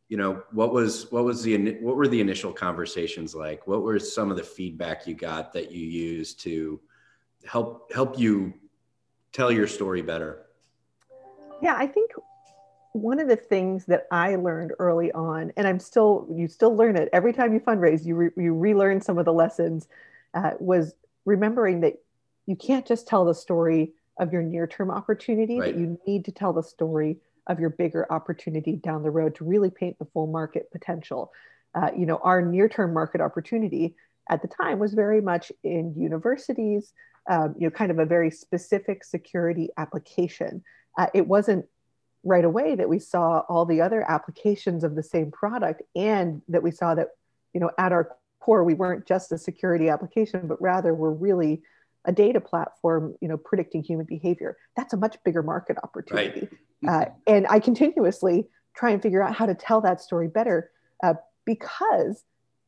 you 0.09 0.17
know, 0.17 0.43
what 0.51 0.73
was 0.73 1.11
what 1.11 1.25
was 1.25 1.43
the 1.43 1.75
what 1.81 1.95
were 1.95 2.07
the 2.07 2.21
initial 2.21 2.53
conversations 2.53 3.35
like? 3.35 3.67
What 3.67 3.83
were 3.83 3.99
some 3.99 4.31
of 4.31 4.37
the 4.37 4.43
feedback 4.43 5.05
you 5.07 5.15
got 5.15 5.51
that 5.53 5.71
you 5.71 5.85
used 5.85 6.39
to 6.41 6.79
help 7.45 7.91
help 7.93 8.17
you 8.17 8.53
tell 9.37 9.51
your 9.51 9.67
story 9.67 10.01
better? 10.01 10.47
Yeah, 11.61 11.75
I 11.77 11.85
think 11.85 12.11
one 12.93 13.19
of 13.19 13.27
the 13.27 13.35
things 13.35 13.85
that 13.85 14.07
I 14.11 14.35
learned 14.35 14.71
early 14.79 15.11
on, 15.11 15.53
and 15.55 15.67
I'm 15.67 15.79
still, 15.79 16.27
you 16.31 16.47
still 16.47 16.75
learn 16.75 16.95
it 16.95 17.07
every 17.13 17.33
time 17.33 17.53
you 17.53 17.59
fundraise, 17.59 18.03
you, 18.03 18.15
re, 18.15 18.29
you 18.35 18.55
relearn 18.55 18.99
some 18.99 19.19
of 19.19 19.25
the 19.25 19.33
lessons, 19.33 19.87
uh, 20.33 20.51
was 20.59 20.95
remembering 21.25 21.81
that 21.81 22.01
you 22.47 22.55
can't 22.55 22.87
just 22.87 23.07
tell 23.07 23.25
the 23.25 23.35
story 23.35 23.91
of 24.17 24.33
your 24.33 24.41
near 24.41 24.65
term 24.65 24.89
opportunity, 24.89 25.59
right. 25.59 25.75
that 25.75 25.79
you 25.79 25.99
need 26.07 26.25
to 26.25 26.31
tell 26.31 26.51
the 26.51 26.63
story 26.63 27.19
of 27.45 27.59
your 27.59 27.69
bigger 27.69 28.11
opportunity 28.11 28.75
down 28.77 29.03
the 29.03 29.11
road 29.11 29.35
to 29.35 29.45
really 29.45 29.69
paint 29.69 29.99
the 29.99 30.05
full 30.05 30.25
market 30.25 30.71
potential. 30.71 31.31
Uh, 31.75 31.91
you 31.95 32.07
know, 32.07 32.19
our 32.23 32.41
near 32.41 32.67
term 32.67 32.91
market 32.91 33.21
opportunity 33.21 33.95
at 34.29 34.41
the 34.41 34.47
time 34.47 34.79
was 34.79 34.95
very 34.95 35.21
much 35.21 35.51
in 35.63 35.93
universities, 35.95 36.93
um, 37.27 37.55
you 37.57 37.67
know, 37.67 37.71
kind 37.71 37.91
of 37.91 37.99
a 37.99 38.05
very 38.05 38.31
specific 38.31 39.03
security 39.03 39.69
application. 39.77 40.63
Uh, 40.97 41.07
it 41.13 41.27
wasn't 41.27 41.65
right 42.23 42.45
away 42.45 42.75
that 42.75 42.89
we 42.89 42.99
saw 42.99 43.39
all 43.47 43.65
the 43.65 43.81
other 43.81 44.09
applications 44.09 44.83
of 44.83 44.95
the 44.95 45.03
same 45.03 45.31
product 45.31 45.81
and 45.95 46.41
that 46.47 46.61
we 46.61 46.71
saw 46.71 46.93
that 46.93 47.09
you 47.53 47.59
know 47.59 47.71
at 47.77 47.91
our 47.91 48.15
core 48.39 48.63
we 48.63 48.73
weren't 48.73 49.05
just 49.05 49.31
a 49.31 49.37
security 49.37 49.87
application 49.87 50.47
but 50.47 50.61
rather 50.61 50.93
we're 50.93 51.11
really 51.11 51.61
a 52.05 52.11
data 52.11 52.41
platform 52.41 53.15
you 53.21 53.27
know 53.27 53.37
predicting 53.37 53.83
human 53.83 54.05
behavior 54.05 54.57
that's 54.75 54.93
a 54.93 54.97
much 54.97 55.17
bigger 55.23 55.43
market 55.43 55.77
opportunity 55.83 56.49
right. 56.83 57.07
uh, 57.07 57.11
and 57.27 57.47
i 57.49 57.59
continuously 57.59 58.47
try 58.75 58.91
and 58.91 59.01
figure 59.01 59.23
out 59.23 59.35
how 59.35 59.45
to 59.45 59.55
tell 59.55 59.79
that 59.81 60.01
story 60.01 60.27
better 60.27 60.69
uh, 61.03 61.13
because 61.45 62.23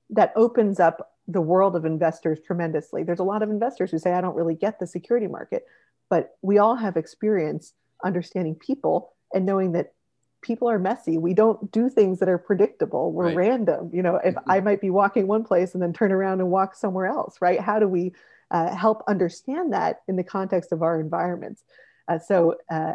that 0.09 0.31
opens 0.35 0.79
up 0.79 1.15
the 1.29 1.41
world 1.41 1.75
of 1.75 1.85
investors 1.85 2.39
tremendously. 2.45 3.03
There's 3.03 3.19
a 3.19 3.23
lot 3.23 3.43
of 3.43 3.49
investors 3.49 3.91
who 3.91 3.99
say, 3.99 4.13
I 4.13 4.21
don't 4.21 4.35
really 4.35 4.55
get 4.55 4.79
the 4.79 4.87
security 4.87 5.27
market, 5.27 5.65
but 6.09 6.35
we 6.41 6.57
all 6.57 6.75
have 6.75 6.97
experience 6.97 7.73
understanding 8.03 8.55
people 8.55 9.13
and 9.33 9.45
knowing 9.45 9.73
that 9.73 9.93
people 10.41 10.69
are 10.69 10.79
messy. 10.79 11.17
We 11.17 11.33
don't 11.33 11.71
do 11.71 11.89
things 11.89 12.19
that 12.19 12.29
are 12.29 12.37
predictable. 12.37 13.11
We're 13.11 13.27
right. 13.27 13.35
random. 13.35 13.91
You 13.93 14.01
know, 14.01 14.15
if 14.15 14.35
mm-hmm. 14.35 14.51
I 14.51 14.59
might 14.61 14.81
be 14.81 14.89
walking 14.89 15.27
one 15.27 15.43
place 15.43 15.73
and 15.73 15.83
then 15.83 15.93
turn 15.93 16.11
around 16.11 16.39
and 16.39 16.49
walk 16.49 16.75
somewhere 16.75 17.07
else, 17.07 17.37
right? 17.41 17.59
How 17.59 17.79
do 17.79 17.87
we 17.87 18.13
uh, 18.49 18.73
help 18.75 19.03
understand 19.07 19.73
that 19.73 20.01
in 20.07 20.15
the 20.15 20.23
context 20.23 20.71
of 20.71 20.81
our 20.81 20.99
environments? 20.99 21.63
Uh, 22.07 22.17
so, 22.17 22.55
uh, 22.71 22.93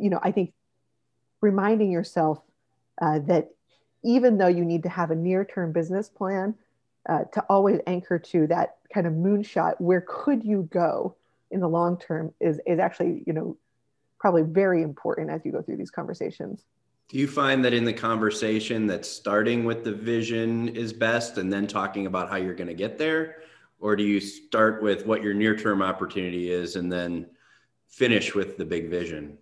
you 0.00 0.08
know, 0.08 0.20
I 0.22 0.32
think 0.32 0.54
reminding 1.42 1.90
yourself 1.90 2.40
uh, 3.02 3.18
that 3.26 3.50
even 4.04 4.38
though 4.38 4.48
you 4.48 4.64
need 4.64 4.84
to 4.84 4.88
have 4.88 5.10
a 5.10 5.16
near 5.16 5.44
term 5.44 5.72
business 5.72 6.08
plan, 6.08 6.54
uh, 7.08 7.24
to 7.32 7.44
always 7.48 7.80
anchor 7.86 8.18
to 8.18 8.46
that 8.48 8.76
kind 8.92 9.06
of 9.06 9.12
moonshot, 9.12 9.80
where 9.80 10.04
could 10.06 10.44
you 10.44 10.68
go 10.70 11.16
in 11.50 11.60
the 11.60 11.68
long 11.68 11.98
term 11.98 12.32
is, 12.40 12.60
is 12.66 12.78
actually, 12.78 13.22
you 13.26 13.32
know, 13.32 13.56
probably 14.18 14.42
very 14.42 14.82
important 14.82 15.30
as 15.30 15.44
you 15.44 15.52
go 15.52 15.62
through 15.62 15.76
these 15.76 15.90
conversations. 15.90 16.64
Do 17.08 17.16
you 17.16 17.26
find 17.26 17.64
that 17.64 17.72
in 17.72 17.84
the 17.84 17.92
conversation 17.92 18.86
that 18.88 19.06
starting 19.06 19.64
with 19.64 19.84
the 19.84 19.92
vision 19.92 20.68
is 20.68 20.92
best 20.92 21.38
and 21.38 21.50
then 21.50 21.66
talking 21.66 22.06
about 22.06 22.28
how 22.28 22.36
you're 22.36 22.54
going 22.54 22.68
to 22.68 22.74
get 22.74 22.98
there? 22.98 23.36
Or 23.80 23.96
do 23.96 24.02
you 24.02 24.20
start 24.20 24.82
with 24.82 25.06
what 25.06 25.22
your 25.22 25.32
near 25.32 25.56
term 25.56 25.80
opportunity 25.80 26.50
is 26.50 26.76
and 26.76 26.92
then 26.92 27.26
finish 27.86 28.34
with 28.34 28.58
the 28.58 28.64
big 28.66 28.90
vision? 28.90 29.38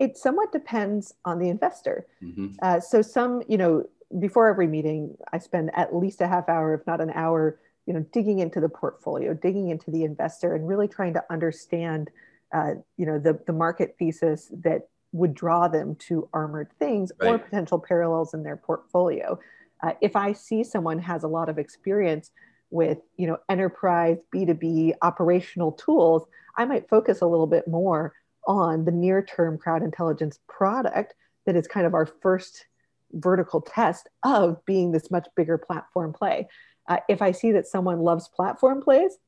It 0.00 0.16
somewhat 0.16 0.50
depends 0.50 1.14
on 1.24 1.38
the 1.38 1.50
investor. 1.50 2.06
Mm-hmm. 2.20 2.54
Uh, 2.60 2.80
so, 2.80 3.00
some, 3.00 3.42
you 3.46 3.58
know, 3.58 3.84
before 4.18 4.48
every 4.48 4.66
meeting, 4.66 5.16
I 5.32 5.38
spend 5.38 5.70
at 5.74 5.94
least 5.94 6.20
a 6.20 6.28
half 6.28 6.48
hour, 6.48 6.74
if 6.74 6.86
not 6.86 7.00
an 7.00 7.10
hour, 7.10 7.58
you 7.86 7.92
know, 7.92 8.04
digging 8.12 8.38
into 8.38 8.60
the 8.60 8.68
portfolio, 8.68 9.34
digging 9.34 9.70
into 9.70 9.90
the 9.90 10.04
investor, 10.04 10.54
and 10.54 10.66
really 10.66 10.88
trying 10.88 11.14
to 11.14 11.24
understand 11.30 12.10
uh, 12.54 12.74
you 12.96 13.04
know 13.04 13.18
the, 13.18 13.38
the 13.46 13.52
market 13.52 13.96
thesis 13.98 14.50
that 14.62 14.88
would 15.12 15.34
draw 15.34 15.68
them 15.68 15.96
to 15.96 16.28
armored 16.32 16.68
things 16.78 17.12
right. 17.20 17.30
or 17.30 17.38
potential 17.38 17.78
parallels 17.78 18.32
in 18.32 18.42
their 18.42 18.56
portfolio 18.56 19.38
uh, 19.82 19.92
if 20.00 20.14
i 20.14 20.32
see 20.32 20.62
someone 20.62 20.98
has 20.98 21.24
a 21.24 21.28
lot 21.28 21.48
of 21.48 21.58
experience 21.58 22.30
with 22.70 22.98
you 23.16 23.26
know 23.26 23.38
enterprise 23.48 24.18
b2b 24.32 24.92
operational 25.02 25.72
tools 25.72 26.24
i 26.56 26.64
might 26.64 26.88
focus 26.88 27.20
a 27.20 27.26
little 27.26 27.46
bit 27.46 27.66
more 27.66 28.12
on 28.46 28.84
the 28.84 28.92
near 28.92 29.22
term 29.22 29.58
crowd 29.58 29.82
intelligence 29.82 30.38
product 30.48 31.14
that 31.46 31.56
is 31.56 31.66
kind 31.66 31.86
of 31.86 31.94
our 31.94 32.06
first 32.06 32.66
vertical 33.14 33.60
test 33.60 34.08
of 34.22 34.64
being 34.64 34.92
this 34.92 35.10
much 35.10 35.26
bigger 35.36 35.58
platform 35.58 36.12
play 36.12 36.46
uh, 36.88 36.98
if 37.08 37.22
i 37.22 37.32
see 37.32 37.52
that 37.52 37.66
someone 37.66 38.00
loves 38.00 38.28
platform 38.28 38.80
plays 38.80 39.18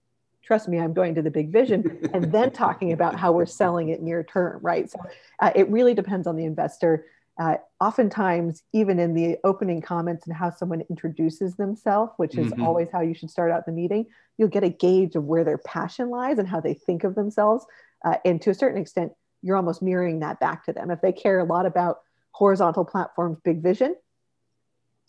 trust 0.47 0.69
me, 0.69 0.79
I'm 0.79 0.93
going 0.93 1.15
to 1.17 1.23
the 1.23 1.31
big 1.31 1.51
vision, 1.51 2.09
and 2.15 2.33
then 2.33 2.53
talking 2.53 2.93
about 2.93 3.17
how 3.17 3.33
we're 3.33 3.47
selling 3.47 3.89
it 3.89 4.01
near 4.01 4.23
term, 4.23 4.61
right? 4.63 4.89
So 4.91 5.01
uh, 5.41 5.51
it 5.55 5.69
really 5.69 5.93
depends 5.93 6.27
on 6.27 6.37
the 6.37 6.45
investor. 6.45 7.07
Uh, 7.39 7.57
oftentimes, 7.81 8.63
even 8.73 8.99
in 8.99 9.13
the 9.13 9.37
opening 9.45 9.83
comments 9.83 10.27
and 10.27 10.35
how 10.35 10.51
someone 10.51 10.83
introduces 10.89 11.57
themselves, 11.57 12.13
which 12.17 12.39
is 12.39 12.47
mm-hmm. 12.53 12.63
always 12.63 12.89
how 12.91 13.01
you 13.01 13.15
should 13.15 13.31
start 13.31 13.51
out 13.51 13.67
the 13.67 13.73
meeting, 13.73 14.07
you'll 14.39 14.49
get 14.49 14.65
a 14.65 14.71
gauge 14.71 15.17
of 15.17 15.25
where 15.25 15.45
their 15.45 15.59
passion 15.59 16.09
lies 16.09 16.39
and 16.39 16.49
how 16.49 16.61
they 16.61 16.73
think 16.73 17.05
of 17.05 17.15
themselves. 17.15 17.67
Uh, 18.05 18.17
and 18.25 18.41
to 18.41 18.51
a 18.51 18.55
certain 18.55 18.81
extent, 18.81 19.13
you're 19.43 19.57
almost 19.57 19.83
mirroring 19.83 20.21
that 20.21 20.41
back 20.41 20.65
to 20.65 20.73
them. 20.73 20.91
If 20.91 21.03
they 21.03 21.13
care 21.13 21.41
a 21.41 21.45
lot 21.45 21.67
about 21.67 21.99
horizontal 22.37 22.85
platforms, 22.85 23.39
big 23.43 23.63
vision, 23.63 23.97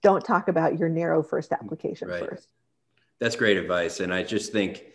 don't 0.01 0.23
talk 0.23 0.47
about 0.47 0.79
your 0.79 0.87
narrow 0.87 1.21
first 1.21 1.51
application 1.51 2.07
right. 2.07 2.23
first. 2.23 2.47
That's 3.19 3.35
great 3.35 3.57
advice. 3.57 3.99
And 3.99 4.13
I 4.13 4.23
just 4.23 4.53
think 4.53 4.85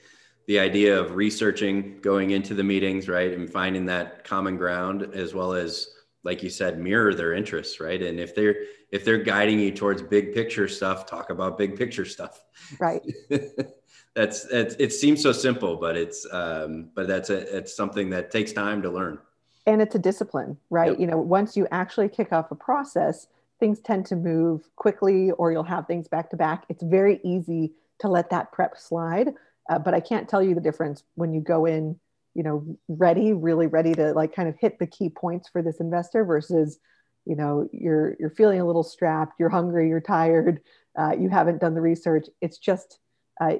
the 0.46 0.58
idea 0.58 0.98
of 0.98 1.14
researching 1.14 2.00
going 2.00 2.30
into 2.30 2.54
the 2.54 2.64
meetings, 2.64 3.06
right, 3.06 3.34
and 3.34 3.50
finding 3.50 3.84
that 3.86 4.24
common 4.24 4.56
ground, 4.56 5.10
as 5.12 5.34
well 5.34 5.52
as, 5.52 5.88
like 6.24 6.42
you 6.42 6.48
said, 6.48 6.78
mirror 6.78 7.12
their 7.12 7.34
interests, 7.34 7.80
right? 7.80 8.00
And 8.00 8.18
if 8.18 8.34
they're 8.34 8.56
if 8.92 9.04
they're 9.04 9.22
guiding 9.22 9.58
you 9.60 9.70
towards 9.70 10.00
big 10.00 10.32
picture 10.32 10.68
stuff, 10.68 11.04
talk 11.04 11.28
about 11.28 11.58
big 11.58 11.76
picture 11.76 12.04
stuff. 12.06 12.42
Right. 12.78 13.02
that's, 14.14 14.44
that's 14.44 14.74
it 14.78 14.92
seems 14.92 15.22
so 15.22 15.32
simple, 15.32 15.76
but 15.76 15.96
it's 15.96 16.26
um, 16.32 16.90
but 16.94 17.08
that's 17.08 17.28
a, 17.28 17.56
it's 17.56 17.76
something 17.76 18.08
that 18.10 18.30
takes 18.30 18.52
time 18.52 18.80
to 18.82 18.90
learn. 18.90 19.18
And 19.66 19.80
it's 19.80 19.94
a 19.94 19.98
discipline, 19.98 20.58
right? 20.70 20.90
Yep. 20.90 21.00
You 21.00 21.06
know, 21.06 21.18
once 21.18 21.56
you 21.56 21.68
actually 21.70 22.08
kick 22.08 22.32
off 22.32 22.50
a 22.50 22.56
process, 22.56 23.28
things 23.60 23.80
tend 23.80 24.06
to 24.06 24.16
move 24.16 24.68
quickly, 24.76 25.30
or 25.32 25.52
you'll 25.52 25.62
have 25.62 25.86
things 25.86 26.08
back 26.08 26.30
to 26.30 26.36
back. 26.36 26.64
It's 26.68 26.82
very 26.82 27.20
easy 27.22 27.72
to 28.00 28.08
let 28.08 28.30
that 28.30 28.50
prep 28.50 28.76
slide 28.76 29.34
uh, 29.68 29.78
but 29.78 29.94
I 29.94 30.00
can't 30.00 30.28
tell 30.28 30.42
you 30.42 30.54
the 30.54 30.60
difference 30.60 31.04
when 31.14 31.32
you 31.32 31.40
go 31.40 31.66
in, 31.66 31.98
you 32.34 32.42
know, 32.42 32.76
ready, 32.88 33.32
really 33.32 33.66
ready 33.66 33.94
to 33.94 34.12
like 34.12 34.34
kind 34.34 34.48
of 34.48 34.56
hit 34.58 34.78
the 34.78 34.86
key 34.86 35.08
points 35.08 35.48
for 35.48 35.62
this 35.62 35.80
investor 35.80 36.24
versus, 36.24 36.78
you 37.24 37.36
know, 37.36 37.68
you're 37.72 38.16
you're 38.18 38.30
feeling 38.30 38.60
a 38.60 38.66
little 38.66 38.82
strapped, 38.82 39.38
you're 39.38 39.48
hungry, 39.48 39.88
you're 39.88 40.00
tired, 40.00 40.60
uh, 40.98 41.12
you 41.12 41.28
haven't 41.28 41.60
done 41.60 41.74
the 41.74 41.80
research. 41.80 42.26
It's 42.40 42.58
just 42.58 42.98
uh, 43.40 43.56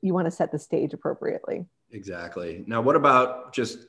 you 0.00 0.14
want 0.14 0.26
to 0.26 0.30
set 0.30 0.52
the 0.52 0.58
stage 0.58 0.94
appropriately. 0.94 1.66
Exactly. 1.90 2.64
Now, 2.66 2.80
what 2.80 2.96
about 2.96 3.52
just 3.52 3.86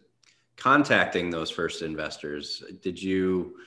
contacting 0.58 1.30
those 1.30 1.50
first 1.50 1.82
investors? 1.82 2.64
Did 2.82 3.02
you? 3.02 3.58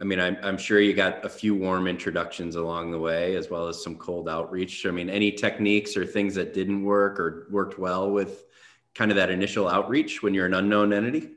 I 0.00 0.04
mean, 0.04 0.18
I'm, 0.18 0.36
I'm 0.42 0.58
sure 0.58 0.80
you 0.80 0.92
got 0.92 1.24
a 1.24 1.28
few 1.28 1.54
warm 1.54 1.86
introductions 1.86 2.56
along 2.56 2.90
the 2.90 2.98
way, 2.98 3.36
as 3.36 3.48
well 3.48 3.68
as 3.68 3.82
some 3.82 3.96
cold 3.96 4.28
outreach. 4.28 4.86
I 4.86 4.90
mean, 4.90 5.08
any 5.08 5.30
techniques 5.30 5.96
or 5.96 6.04
things 6.04 6.34
that 6.34 6.52
didn't 6.52 6.82
work 6.84 7.20
or 7.20 7.46
worked 7.50 7.78
well 7.78 8.10
with 8.10 8.44
kind 8.94 9.12
of 9.12 9.16
that 9.16 9.30
initial 9.30 9.68
outreach 9.68 10.22
when 10.22 10.34
you're 10.34 10.46
an 10.46 10.54
unknown 10.54 10.92
entity? 10.92 11.30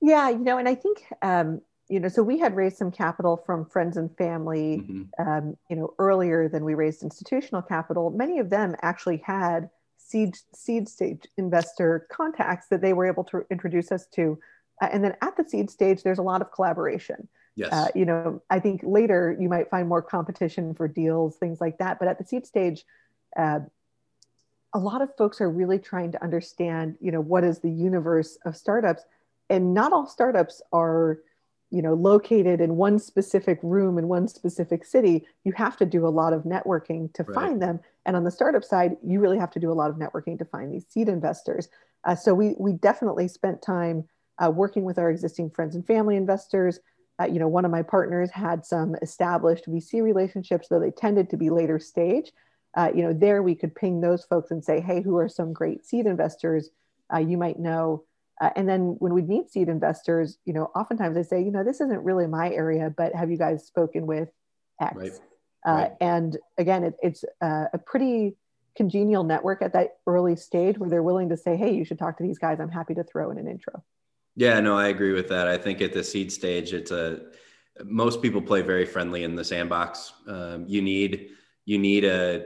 Yeah, 0.00 0.28
you 0.28 0.38
know, 0.38 0.58
and 0.58 0.68
I 0.68 0.74
think, 0.74 1.04
um, 1.22 1.60
you 1.88 2.00
know, 2.00 2.08
so 2.08 2.22
we 2.22 2.38
had 2.38 2.56
raised 2.56 2.76
some 2.76 2.90
capital 2.90 3.36
from 3.36 3.64
friends 3.64 3.96
and 3.96 4.14
family, 4.16 4.82
mm-hmm. 4.82 5.28
um, 5.28 5.56
you 5.70 5.76
know, 5.76 5.94
earlier 5.98 6.48
than 6.48 6.64
we 6.64 6.74
raised 6.74 7.02
institutional 7.02 7.62
capital. 7.62 8.10
Many 8.10 8.38
of 8.38 8.50
them 8.50 8.74
actually 8.82 9.18
had 9.18 9.70
seed 10.14 10.36
seed 10.64 10.88
stage 10.88 11.22
investor 11.36 12.06
contacts 12.18 12.66
that 12.68 12.80
they 12.80 12.92
were 12.92 13.06
able 13.12 13.24
to 13.24 13.44
introduce 13.50 13.90
us 13.90 14.06
to, 14.16 14.38
uh, 14.80 14.88
and 14.92 15.02
then 15.02 15.14
at 15.20 15.36
the 15.36 15.44
seed 15.44 15.68
stage, 15.70 16.04
there's 16.04 16.20
a 16.20 16.28
lot 16.32 16.40
of 16.40 16.52
collaboration. 16.52 17.26
Yes. 17.56 17.72
Uh, 17.72 17.88
you 17.94 18.04
know, 18.04 18.40
I 18.48 18.60
think 18.60 18.82
later 18.98 19.36
you 19.42 19.48
might 19.48 19.70
find 19.70 19.88
more 19.88 20.02
competition 20.02 20.74
for 20.74 20.86
deals, 20.86 21.36
things 21.36 21.60
like 21.60 21.78
that. 21.78 21.98
But 21.98 22.06
at 22.06 22.18
the 22.18 22.24
seed 22.24 22.46
stage, 22.46 22.84
uh, 23.36 23.60
a 24.72 24.78
lot 24.78 25.02
of 25.02 25.08
folks 25.16 25.40
are 25.40 25.50
really 25.50 25.80
trying 25.80 26.12
to 26.12 26.22
understand, 26.22 26.96
you 27.00 27.12
know, 27.12 27.20
what 27.20 27.42
is 27.44 27.58
the 27.58 27.70
universe 27.70 28.38
of 28.44 28.56
startups, 28.56 29.02
and 29.50 29.74
not 29.74 29.92
all 29.92 30.06
startups 30.06 30.62
are, 30.72 31.18
you 31.74 31.82
know, 31.82 31.94
located 31.94 32.60
in 32.60 32.76
one 32.76 32.98
specific 32.98 33.58
room 33.62 33.98
in 33.98 34.08
one 34.08 34.28
specific 34.28 34.84
city. 34.84 35.26
You 35.44 35.52
have 35.56 35.76
to 35.78 35.86
do 35.86 36.06
a 36.06 36.08
lot 36.08 36.32
of 36.32 36.44
networking 36.44 37.12
to 37.14 37.24
right. 37.24 37.34
find 37.34 37.60
them, 37.60 37.80
and 38.06 38.16
on 38.16 38.24
the 38.24 38.30
startup 38.30 38.64
side, 38.64 38.96
you 39.02 39.20
really 39.20 39.38
have 39.38 39.50
to 39.52 39.60
do 39.60 39.70
a 39.70 39.74
lot 39.74 39.90
of 39.90 39.96
networking 39.96 40.38
to 40.38 40.44
find 40.44 40.72
these 40.72 40.86
seed 40.88 41.08
investors. 41.08 41.68
Uh, 42.04 42.14
so 42.14 42.32
we 42.34 42.54
we 42.58 42.72
definitely 42.72 43.28
spent 43.28 43.60
time 43.60 44.04
uh, 44.42 44.50
working 44.50 44.84
with 44.84 44.98
our 44.98 45.10
existing 45.10 45.50
friends 45.50 45.74
and 45.74 45.86
family 45.86 46.16
investors 46.16 46.80
uh, 47.20 47.26
you 47.26 47.38
know, 47.38 47.48
one 47.48 47.64
of 47.64 47.70
my 47.70 47.82
partners 47.82 48.30
had 48.30 48.66
some 48.66 48.96
established 49.00 49.66
VC 49.68 50.02
relationships, 50.02 50.68
though 50.68 50.80
they 50.80 50.90
tended 50.90 51.30
to 51.30 51.36
be 51.36 51.48
later 51.48 51.78
stage. 51.78 52.32
Uh, 52.76 52.90
you 52.92 53.02
know, 53.02 53.12
there 53.12 53.42
we 53.42 53.54
could 53.54 53.74
ping 53.74 54.00
those 54.00 54.24
folks 54.24 54.50
and 54.50 54.64
say, 54.64 54.80
hey, 54.80 55.00
who 55.00 55.16
are 55.16 55.28
some 55.28 55.52
great 55.52 55.86
seed 55.86 56.06
investors 56.06 56.70
uh, 57.12 57.18
you 57.18 57.36
might 57.36 57.58
know? 57.58 58.04
Uh, 58.40 58.50
and 58.56 58.68
then 58.68 58.96
when 58.98 59.14
we 59.14 59.22
meet 59.22 59.50
seed 59.50 59.68
investors, 59.68 60.38
you 60.44 60.52
know, 60.52 60.64
oftentimes 60.74 61.14
they 61.14 61.22
say, 61.22 61.42
you 61.42 61.50
know, 61.50 61.62
this 61.62 61.80
isn't 61.80 62.02
really 62.02 62.26
my 62.26 62.50
area, 62.50 62.92
but 62.96 63.14
have 63.14 63.30
you 63.30 63.38
guys 63.38 63.64
spoken 63.64 64.06
with 64.06 64.28
X? 64.80 64.96
Right. 64.96 65.12
Uh, 65.66 65.72
right. 65.72 65.92
And 66.00 66.36
again, 66.58 66.84
it, 66.84 66.94
it's 67.02 67.24
uh, 67.40 67.66
a 67.72 67.78
pretty 67.78 68.36
congenial 68.76 69.22
network 69.22 69.62
at 69.62 69.72
that 69.72 69.98
early 70.06 70.36
stage 70.36 70.78
where 70.78 70.90
they're 70.90 71.02
willing 71.02 71.28
to 71.28 71.36
say, 71.36 71.56
hey, 71.56 71.72
you 71.72 71.84
should 71.84 71.98
talk 71.98 72.16
to 72.18 72.24
these 72.24 72.38
guys. 72.38 72.58
I'm 72.60 72.70
happy 72.70 72.94
to 72.94 73.04
throw 73.04 73.30
in 73.30 73.38
an 73.38 73.46
intro. 73.46 73.84
Yeah, 74.36 74.58
no, 74.60 74.76
I 74.76 74.88
agree 74.88 75.12
with 75.12 75.28
that. 75.28 75.46
I 75.46 75.56
think 75.56 75.80
at 75.80 75.92
the 75.92 76.02
seed 76.02 76.32
stage, 76.32 76.72
it's 76.72 76.90
a 76.90 77.20
most 77.84 78.22
people 78.22 78.40
play 78.40 78.62
very 78.62 78.84
friendly 78.84 79.24
in 79.24 79.34
the 79.34 79.44
sandbox. 79.44 80.12
Um, 80.26 80.64
you 80.66 80.82
need 80.82 81.30
you 81.64 81.78
need 81.78 82.04
a 82.04 82.44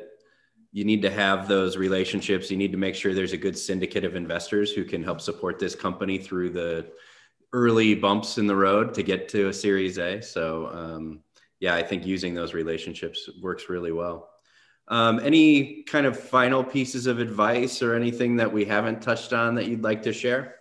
you 0.73 0.85
need 0.85 1.03
to 1.03 1.11
have 1.11 1.49
those 1.49 1.77
relationships. 1.77 2.51
You 2.51 2.57
need 2.57 2.73
to 2.73 2.79
make 2.79 2.95
sure 2.95 3.15
there's 3.15 3.33
a 3.33 3.39
good 3.39 3.57
syndicate 3.57 4.05
of 4.05 4.17
investors 4.17 4.73
who 4.73 4.85
can 4.85 5.03
help 5.03 5.21
support 5.21 5.59
this 5.59 5.75
company 5.75 6.19
through 6.19 6.51
the 6.51 6.87
early 7.53 7.95
bumps 7.95 8.39
in 8.39 8.47
the 8.47 8.57
road 8.57 8.93
to 8.95 9.03
get 9.03 9.29
to 9.31 9.49
a 9.49 9.53
Series 9.53 9.99
A. 9.99 10.21
So 10.21 10.69
um, 10.69 11.21
yeah, 11.61 11.75
I 11.75 11.83
think 11.83 12.07
using 12.07 12.35
those 12.35 12.55
relationships 12.55 13.29
works 13.41 13.69
really 13.69 13.93
well. 13.93 14.31
Um, 14.89 15.21
any 15.21 15.83
kind 15.83 16.07
of 16.07 16.19
final 16.19 16.65
pieces 16.65 17.07
of 17.07 17.19
advice 17.19 17.83
or 17.83 17.95
anything 17.95 18.37
that 18.37 18.51
we 18.51 18.65
haven't 18.65 19.03
touched 19.03 19.33
on 19.33 19.55
that 19.57 19.67
you'd 19.67 19.83
like 19.83 20.03
to 20.03 20.13
share? 20.13 20.57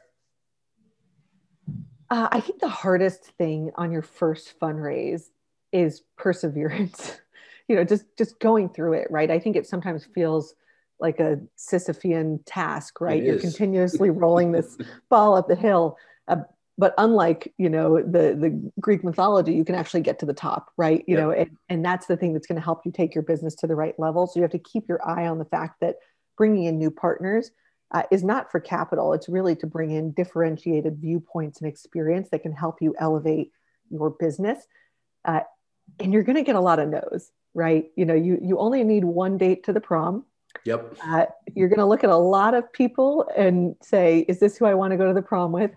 Uh, 2.09 2.27
I 2.31 2.39
think 2.39 2.59
the 2.59 2.69
hardest 2.69 3.25
thing 3.37 3.71
on 3.75 3.91
your 3.91 4.01
first 4.01 4.57
fundraise 4.59 5.29
is 5.71 6.01
perseverance. 6.17 7.19
you 7.67 7.75
know, 7.75 7.83
just 7.83 8.05
just 8.17 8.39
going 8.39 8.69
through 8.69 8.93
it, 8.93 9.07
right? 9.09 9.29
I 9.29 9.39
think 9.39 9.55
it 9.55 9.67
sometimes 9.67 10.05
feels 10.13 10.55
like 10.99 11.19
a 11.19 11.39
Sisyphean 11.57 12.39
task, 12.45 12.99
right? 13.01 13.21
You're 13.21 13.39
continuously 13.39 14.09
rolling 14.23 14.51
this 14.51 14.77
ball 15.09 15.35
up 15.35 15.47
the 15.47 15.55
hill. 15.55 15.97
Uh, 16.27 16.37
but 16.77 16.93
unlike 16.97 17.53
you 17.57 17.69
know 17.69 17.97
the 17.97 18.35
the 18.39 18.71
Greek 18.79 19.03
mythology, 19.03 19.53
you 19.53 19.65
can 19.65 19.75
actually 19.75 20.01
get 20.01 20.19
to 20.19 20.25
the 20.25 20.33
top, 20.33 20.71
right? 20.77 21.03
You 21.07 21.15
yep. 21.15 21.23
know, 21.23 21.31
and, 21.31 21.57
and 21.69 21.85
that's 21.85 22.07
the 22.07 22.17
thing 22.17 22.33
that's 22.33 22.47
going 22.47 22.59
to 22.59 22.63
help 22.63 22.85
you 22.85 22.91
take 22.91 23.15
your 23.15 23.23
business 23.23 23.55
to 23.55 23.67
the 23.67 23.75
right 23.75 23.97
level. 23.99 24.27
So 24.27 24.39
you 24.39 24.43
have 24.43 24.51
to 24.51 24.59
keep 24.59 24.87
your 24.87 25.05
eye 25.07 25.27
on 25.27 25.39
the 25.39 25.45
fact 25.45 25.81
that 25.81 25.95
bringing 26.37 26.65
in 26.65 26.77
new 26.77 26.91
partners 26.91 27.51
uh, 27.91 28.03
is 28.11 28.23
not 28.23 28.51
for 28.51 28.59
capital. 28.59 29.13
It's 29.13 29.29
really 29.29 29.55
to 29.57 29.67
bring 29.67 29.91
in 29.91 30.11
differentiated 30.11 30.97
viewpoints 30.99 31.61
and 31.61 31.69
experience 31.69 32.29
that 32.31 32.43
can 32.43 32.51
help 32.51 32.81
you 32.81 32.95
elevate 32.99 33.51
your 33.89 34.09
business. 34.09 34.65
Uh, 35.25 35.41
and 35.99 36.13
you're 36.13 36.23
going 36.23 36.35
to 36.35 36.43
get 36.43 36.55
a 36.55 36.61
lot 36.61 36.79
of 36.79 36.89
no's, 36.89 37.31
right? 37.57 37.91
You 37.95 38.05
know, 38.05 38.13
you 38.13 38.37
you 38.41 38.59
only 38.59 38.83
need 38.83 39.03
one 39.03 39.37
date 39.37 39.63
to 39.63 39.73
the 39.73 39.81
prom. 39.81 40.23
Yep. 40.63 40.97
Uh, 41.03 41.25
you're 41.55 41.69
going 41.69 41.79
to 41.79 41.85
look 41.85 42.03
at 42.03 42.09
a 42.09 42.15
lot 42.15 42.53
of 42.53 42.71
people 42.71 43.27
and 43.35 43.75
say, 43.81 44.19
"Is 44.29 44.39
this 44.39 44.55
who 44.55 44.65
I 44.65 44.75
want 44.75 44.91
to 44.91 44.97
go 44.97 45.07
to 45.07 45.13
the 45.13 45.23
prom 45.23 45.51
with?" 45.51 45.71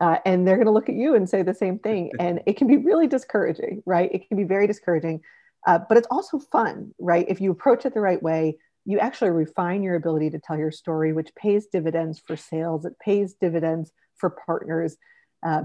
Uh, 0.00 0.16
and 0.24 0.46
they're 0.46 0.56
going 0.56 0.66
to 0.66 0.72
look 0.72 0.88
at 0.88 0.94
you 0.94 1.14
and 1.14 1.28
say 1.28 1.42
the 1.42 1.54
same 1.54 1.78
thing, 1.78 2.10
and 2.18 2.40
it 2.46 2.56
can 2.56 2.66
be 2.66 2.78
really 2.78 3.06
discouraging, 3.06 3.82
right? 3.84 4.10
It 4.12 4.26
can 4.26 4.36
be 4.38 4.44
very 4.44 4.66
discouraging, 4.66 5.20
uh, 5.66 5.80
but 5.86 5.98
it's 5.98 6.08
also 6.10 6.38
fun, 6.38 6.94
right? 6.98 7.26
If 7.28 7.40
you 7.40 7.50
approach 7.50 7.84
it 7.84 7.92
the 7.92 8.00
right 8.00 8.22
way, 8.22 8.56
you 8.86 8.98
actually 8.98 9.30
refine 9.30 9.82
your 9.82 9.96
ability 9.96 10.30
to 10.30 10.38
tell 10.38 10.56
your 10.56 10.72
story, 10.72 11.12
which 11.12 11.34
pays 11.34 11.66
dividends 11.66 12.18
for 12.18 12.36
sales. 12.36 12.86
It 12.86 12.98
pays 12.98 13.34
dividends 13.34 13.92
for 14.16 14.30
partners. 14.30 14.96
Uh, 15.42 15.64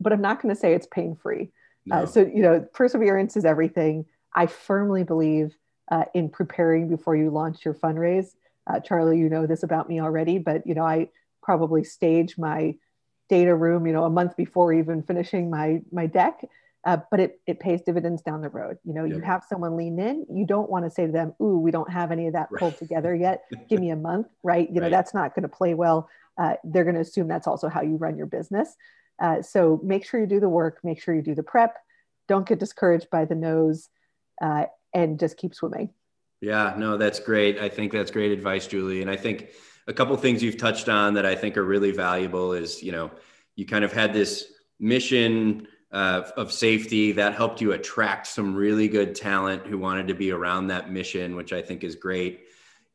but 0.00 0.12
I'm 0.12 0.22
not 0.22 0.42
going 0.42 0.52
to 0.52 0.60
say 0.60 0.74
it's 0.74 0.88
pain 0.90 1.14
free. 1.14 1.52
Uh, 1.90 1.96
no. 1.96 2.02
Uh, 2.02 2.06
so, 2.06 2.20
you 2.20 2.42
know, 2.42 2.66
perseverance 2.72 3.36
is 3.36 3.44
everything. 3.44 4.06
I 4.34 4.46
firmly 4.46 5.04
believe 5.04 5.56
uh, 5.90 6.04
in 6.14 6.28
preparing 6.28 6.88
before 6.88 7.16
you 7.16 7.30
launch 7.30 7.64
your 7.64 7.74
fundraise. 7.74 8.34
Uh, 8.66 8.80
Charlie, 8.80 9.18
you 9.18 9.28
know 9.28 9.46
this 9.46 9.62
about 9.62 9.88
me 9.88 10.00
already, 10.00 10.38
but, 10.38 10.66
you 10.66 10.74
know, 10.74 10.84
I 10.84 11.10
probably 11.42 11.84
stage 11.84 12.38
my 12.38 12.76
data 13.28 13.54
room, 13.54 13.86
you 13.86 13.92
know, 13.92 14.04
a 14.04 14.10
month 14.10 14.36
before 14.36 14.72
even 14.72 15.02
finishing 15.02 15.50
my, 15.50 15.82
my 15.92 16.06
deck 16.06 16.40
uh, 16.84 16.98
but 17.10 17.18
it, 17.18 17.40
it 17.46 17.60
pays 17.60 17.80
dividends 17.82 18.22
down 18.22 18.42
the 18.42 18.48
road. 18.48 18.76
You 18.84 18.92
know, 18.92 19.04
yep. 19.04 19.16
you 19.16 19.22
have 19.22 19.42
someone 19.48 19.76
lean 19.76 19.98
in, 19.98 20.26
you 20.30 20.46
don't 20.46 20.68
want 20.68 20.84
to 20.84 20.90
say 20.90 21.06
to 21.06 21.12
them, 21.12 21.34
Ooh, 21.40 21.58
we 21.58 21.70
don't 21.70 21.90
have 21.90 22.12
any 22.12 22.26
of 22.26 22.34
that 22.34 22.50
pulled 22.50 22.76
together 22.76 23.14
yet. 23.14 23.44
Give 23.68 23.80
me 23.80 23.90
a 23.90 23.96
month, 23.96 24.28
right? 24.42 24.70
You 24.70 24.80
know, 24.80 24.90
that's 24.90 25.14
not 25.14 25.34
going 25.34 25.44
to 25.44 25.48
play 25.48 25.74
well. 25.74 26.08
Uh, 26.36 26.54
they're 26.64 26.84
going 26.84 26.96
to 26.96 27.00
assume 27.00 27.28
that's 27.28 27.46
also 27.46 27.68
how 27.68 27.80
you 27.80 27.96
run 27.96 28.16
your 28.16 28.26
business. 28.26 28.76
Uh, 29.18 29.40
so 29.40 29.80
make 29.82 30.04
sure 30.04 30.20
you 30.20 30.26
do 30.26 30.40
the 30.40 30.48
work, 30.48 30.80
make 30.82 31.00
sure 31.00 31.14
you 31.14 31.22
do 31.22 31.34
the 31.34 31.42
prep, 31.42 31.76
don't 32.28 32.46
get 32.46 32.58
discouraged 32.58 33.08
by 33.10 33.24
the 33.24 33.34
no's, 33.34 33.88
uh, 34.44 34.66
and 34.92 35.18
just 35.18 35.36
keep 35.38 35.54
swimming. 35.54 35.90
Yeah, 36.40 36.74
no, 36.76 36.98
that's 36.98 37.18
great. 37.18 37.58
I 37.58 37.70
think 37.70 37.92
that's 37.92 38.10
great 38.10 38.30
advice, 38.30 38.66
Julie. 38.66 39.00
And 39.00 39.10
I 39.10 39.16
think 39.16 39.48
a 39.88 39.92
couple 39.92 40.14
things 40.16 40.42
you've 40.42 40.58
touched 40.58 40.88
on 40.88 41.14
that 41.14 41.24
I 41.24 41.34
think 41.34 41.56
are 41.56 41.64
really 41.64 41.92
valuable 41.92 42.52
is, 42.52 42.82
you 42.82 42.92
know, 42.92 43.10
you 43.56 43.64
kind 43.64 43.84
of 43.84 43.92
had 43.92 44.12
this 44.12 44.52
mission 44.78 45.66
uh, 45.90 46.22
of 46.36 46.52
safety 46.52 47.12
that 47.12 47.34
helped 47.34 47.60
you 47.60 47.72
attract 47.72 48.26
some 48.26 48.54
really 48.54 48.88
good 48.88 49.14
talent 49.14 49.66
who 49.66 49.78
wanted 49.78 50.08
to 50.08 50.14
be 50.14 50.32
around 50.32 50.66
that 50.66 50.90
mission, 50.90 51.36
which 51.36 51.52
I 51.52 51.62
think 51.62 51.82
is 51.82 51.94
great. 51.94 52.40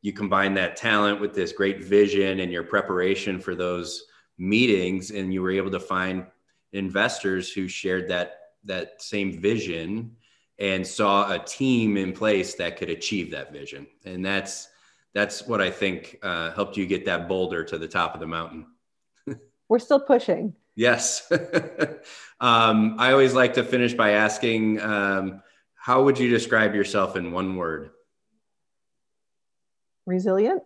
You 0.02 0.12
combine 0.12 0.54
that 0.54 0.76
talent 0.76 1.20
with 1.20 1.34
this 1.34 1.52
great 1.52 1.82
vision 1.82 2.40
and 2.40 2.52
your 2.52 2.62
preparation 2.62 3.40
for 3.40 3.54
those 3.54 4.04
meetings, 4.38 5.10
and 5.10 5.34
you 5.34 5.42
were 5.42 5.50
able 5.50 5.70
to 5.72 5.80
find 5.80 6.26
investors 6.72 7.52
who 7.52 7.66
shared 7.66 8.08
that 8.10 8.36
that 8.64 9.02
same 9.02 9.40
vision 9.40 10.16
and 10.60 10.86
saw 10.86 11.32
a 11.32 11.38
team 11.38 11.96
in 11.96 12.12
place 12.12 12.54
that 12.54 12.76
could 12.76 12.90
achieve 12.90 13.30
that 13.30 13.52
vision. 13.52 13.86
And 14.04 14.24
that's 14.24 14.68
that's 15.14 15.46
what 15.46 15.60
I 15.60 15.70
think 15.70 16.18
uh, 16.22 16.52
helped 16.52 16.76
you 16.76 16.86
get 16.86 17.06
that 17.06 17.26
boulder 17.26 17.64
to 17.64 17.78
the 17.78 17.88
top 17.88 18.14
of 18.14 18.20
the 18.20 18.26
mountain. 18.26 18.66
We're 19.68 19.80
still 19.80 19.98
pushing. 19.98 20.54
Yes. 20.76 21.30
um, 22.40 22.96
I 22.98 23.10
always 23.12 23.34
like 23.34 23.54
to 23.54 23.64
finish 23.64 23.94
by 23.94 24.12
asking 24.12 24.80
um, 24.80 25.42
how 25.74 26.04
would 26.04 26.18
you 26.18 26.28
describe 26.28 26.74
yourself 26.74 27.16
in 27.16 27.32
one 27.32 27.56
word? 27.56 27.90
Resilient. 30.06 30.62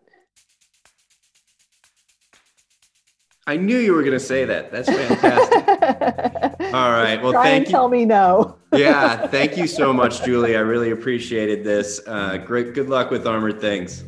I 3.47 3.57
knew 3.57 3.79
you 3.79 3.92
were 3.92 4.03
going 4.03 4.12
to 4.12 4.21
say 4.21 4.47
that. 4.47 4.73
That's 4.73 4.88
fantastic. 4.88 5.63
All 5.85 6.90
right. 6.90 7.20
Well, 7.23 7.33
Try 7.33 7.44
thank 7.44 7.66
you. 7.66 7.73
Tell 7.73 7.88
me 7.88 8.05
no. 8.05 8.57
yeah. 8.73 9.27
Thank 9.27 9.57
you 9.57 9.66
so 9.66 9.92
much, 9.92 10.25
Julie. 10.25 10.57
I 10.57 10.61
really 10.61 10.90
appreciated 10.90 11.64
this. 11.64 12.01
Uh, 12.07 12.38
great. 12.38 12.75
Good 12.75 12.88
luck 12.88 13.11
with 13.11 13.27
Armored 13.27 13.61
Things. 13.61 14.05